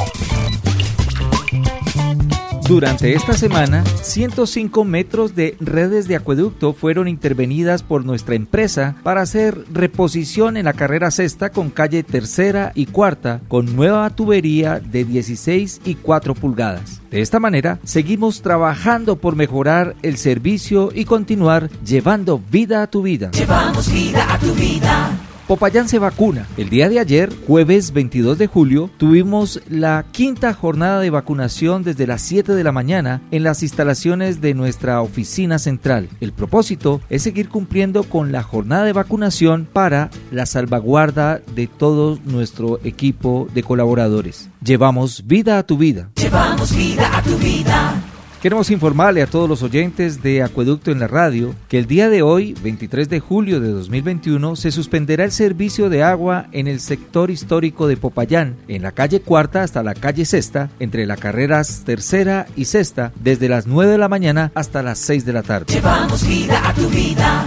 Durante 2.70 3.14
esta 3.14 3.32
semana, 3.32 3.82
105 4.00 4.84
metros 4.84 5.34
de 5.34 5.56
redes 5.58 6.06
de 6.06 6.14
acueducto 6.14 6.72
fueron 6.72 7.08
intervenidas 7.08 7.82
por 7.82 8.04
nuestra 8.04 8.36
empresa 8.36 8.94
para 9.02 9.22
hacer 9.22 9.64
reposición 9.72 10.56
en 10.56 10.66
la 10.66 10.72
carrera 10.72 11.10
sexta 11.10 11.50
con 11.50 11.70
calle 11.70 12.04
tercera 12.04 12.70
y 12.76 12.86
cuarta 12.86 13.40
con 13.48 13.74
nueva 13.74 14.08
tubería 14.10 14.78
de 14.78 15.04
16 15.04 15.80
y 15.84 15.96
4 15.96 16.36
pulgadas. 16.36 17.02
De 17.10 17.20
esta 17.20 17.40
manera, 17.40 17.80
seguimos 17.82 18.40
trabajando 18.40 19.16
por 19.16 19.34
mejorar 19.34 19.96
el 20.02 20.16
servicio 20.16 20.90
y 20.94 21.06
continuar 21.06 21.70
llevando 21.84 22.40
vida 22.52 22.84
a 22.84 22.86
tu 22.86 23.02
vida. 23.02 23.32
Llevamos 23.32 23.92
vida 23.92 24.32
a 24.32 24.38
tu 24.38 24.54
vida. 24.54 25.29
Popayán 25.50 25.88
se 25.88 25.98
vacuna. 25.98 26.46
El 26.56 26.70
día 26.70 26.88
de 26.88 27.00
ayer, 27.00 27.28
jueves 27.48 27.92
22 27.92 28.38
de 28.38 28.46
julio, 28.46 28.88
tuvimos 28.98 29.60
la 29.68 30.04
quinta 30.12 30.54
jornada 30.54 31.00
de 31.00 31.10
vacunación 31.10 31.82
desde 31.82 32.06
las 32.06 32.22
7 32.22 32.52
de 32.54 32.62
la 32.62 32.70
mañana 32.70 33.20
en 33.32 33.42
las 33.42 33.64
instalaciones 33.64 34.40
de 34.40 34.54
nuestra 34.54 35.02
oficina 35.02 35.58
central. 35.58 36.08
El 36.20 36.30
propósito 36.32 37.00
es 37.10 37.24
seguir 37.24 37.48
cumpliendo 37.48 38.04
con 38.04 38.30
la 38.30 38.44
jornada 38.44 38.84
de 38.84 38.92
vacunación 38.92 39.66
para 39.72 40.10
la 40.30 40.46
salvaguarda 40.46 41.40
de 41.56 41.66
todo 41.66 42.20
nuestro 42.26 42.78
equipo 42.84 43.48
de 43.52 43.64
colaboradores. 43.64 44.50
Llevamos 44.62 45.26
vida 45.26 45.58
a 45.58 45.64
tu 45.64 45.76
vida. 45.76 46.10
Llevamos 46.14 46.76
vida 46.76 47.10
a 47.18 47.22
tu 47.24 47.36
vida. 47.38 48.09
Queremos 48.40 48.70
informarle 48.70 49.20
a 49.20 49.26
todos 49.26 49.46
los 49.50 49.62
oyentes 49.62 50.22
de 50.22 50.42
Acueducto 50.42 50.90
en 50.90 50.98
la 50.98 51.08
radio 51.08 51.54
que 51.68 51.78
el 51.78 51.84
día 51.84 52.08
de 52.08 52.22
hoy, 52.22 52.54
23 52.62 53.10
de 53.10 53.20
julio 53.20 53.60
de 53.60 53.68
2021, 53.68 54.56
se 54.56 54.70
suspenderá 54.70 55.24
el 55.24 55.30
servicio 55.30 55.90
de 55.90 56.02
agua 56.02 56.46
en 56.52 56.66
el 56.66 56.80
sector 56.80 57.30
histórico 57.30 57.86
de 57.86 57.98
Popayán, 57.98 58.56
en 58.66 58.80
la 58.80 58.92
calle 58.92 59.20
Cuarta 59.20 59.62
hasta 59.62 59.82
la 59.82 59.92
calle 59.92 60.24
Sexta, 60.24 60.70
entre 60.78 61.04
las 61.04 61.20
carreras 61.20 61.82
Tercera 61.84 62.46
y 62.56 62.64
Sexta, 62.64 63.12
desde 63.22 63.50
las 63.50 63.66
9 63.66 63.92
de 63.92 63.98
la 63.98 64.08
mañana 64.08 64.52
hasta 64.54 64.82
las 64.82 64.98
6 65.00 65.26
de 65.26 65.32
la 65.34 65.42
tarde. 65.42 65.74
Llevamos 65.74 66.26
vida 66.26 66.66
a 66.66 66.72
tu 66.72 66.88
vida. 66.88 67.44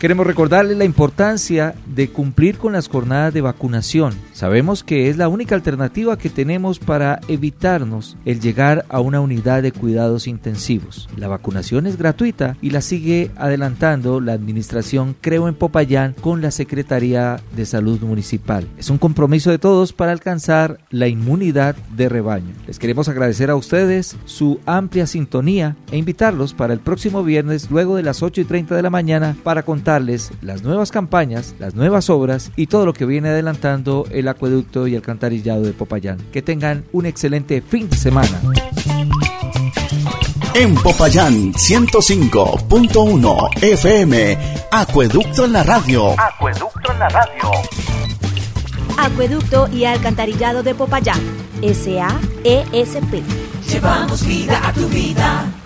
Queremos 0.00 0.26
recordarles 0.26 0.78
la 0.78 0.86
importancia 0.86 1.74
de 1.84 2.08
cumplir 2.08 2.56
con 2.56 2.72
las 2.72 2.88
jornadas 2.88 3.34
de 3.34 3.42
vacunación. 3.42 4.14
Sabemos 4.32 4.82
que 4.82 5.10
es 5.10 5.18
la 5.18 5.28
única 5.28 5.54
alternativa 5.54 6.16
que 6.16 6.30
tenemos 6.30 6.78
para 6.78 7.20
evitarnos 7.28 8.16
el 8.24 8.40
llegar 8.40 8.86
a 8.88 9.00
una 9.00 9.20
unidad 9.20 9.62
de 9.62 9.72
cuidados 9.72 10.26
intensivos. 10.26 11.06
La 11.18 11.28
vacunación 11.28 11.86
es 11.86 11.98
gratuita 11.98 12.56
y 12.62 12.70
la 12.70 12.80
sigue 12.80 13.30
adelantando 13.36 14.20
la 14.20 14.32
administración 14.32 15.14
Creo 15.20 15.48
en 15.48 15.54
Popayán 15.54 16.14
con 16.18 16.40
la 16.40 16.50
Secretaría 16.50 17.38
de 17.54 17.66
Salud 17.66 18.00
Municipal. 18.00 18.66
Es 18.78 18.88
un 18.88 18.96
compromiso 18.96 19.50
de 19.50 19.58
todos 19.58 19.92
para 19.92 20.12
alcanzar 20.12 20.78
la 20.88 21.08
inmunidad 21.08 21.76
de 21.94 22.08
rebaño. 22.08 22.54
Les 22.66 22.78
queremos 22.78 23.10
agradecer 23.10 23.50
a 23.50 23.56
ustedes 23.56 24.16
su 24.24 24.60
amplia 24.64 25.06
sintonía 25.06 25.76
e 25.92 25.98
invitarlos 25.98 26.54
para 26.54 26.72
el 26.72 26.80
próximo 26.80 27.22
viernes 27.22 27.70
luego 27.70 27.96
de 27.96 28.02
las 28.02 28.22
8 28.22 28.40
y 28.40 28.44
30 28.44 28.74
de 28.74 28.82
la 28.82 28.88
mañana 28.88 29.36
para 29.42 29.62
contar 29.62 29.89
las 29.98 30.62
nuevas 30.62 30.92
campañas, 30.92 31.56
las 31.58 31.74
nuevas 31.74 32.10
obras 32.10 32.52
y 32.54 32.68
todo 32.68 32.86
lo 32.86 32.92
que 32.92 33.06
viene 33.06 33.30
adelantando 33.30 34.06
el 34.10 34.28
acueducto 34.28 34.86
y 34.86 34.94
alcantarillado 34.94 35.62
de 35.62 35.72
Popayán. 35.72 36.18
Que 36.30 36.42
tengan 36.42 36.84
un 36.92 37.06
excelente 37.06 37.62
fin 37.62 37.88
de 37.88 37.96
semana. 37.96 38.40
En 40.54 40.74
Popayán 40.74 41.52
105.1 41.54 43.62
FM, 43.62 44.38
Acueducto 44.70 45.44
en 45.44 45.52
la 45.52 45.62
radio. 45.62 46.14
Acueducto 46.20 46.92
en 46.92 46.98
la 46.98 47.08
radio. 47.08 47.50
Acueducto 48.98 49.68
y 49.72 49.84
alcantarillado 49.84 50.62
de 50.62 50.74
Popayán. 50.74 51.20
SAESP. 51.62 53.22
Llevamos 53.68 54.26
vida 54.26 54.66
a 54.66 54.72
tu 54.72 54.88
vida. 54.88 55.59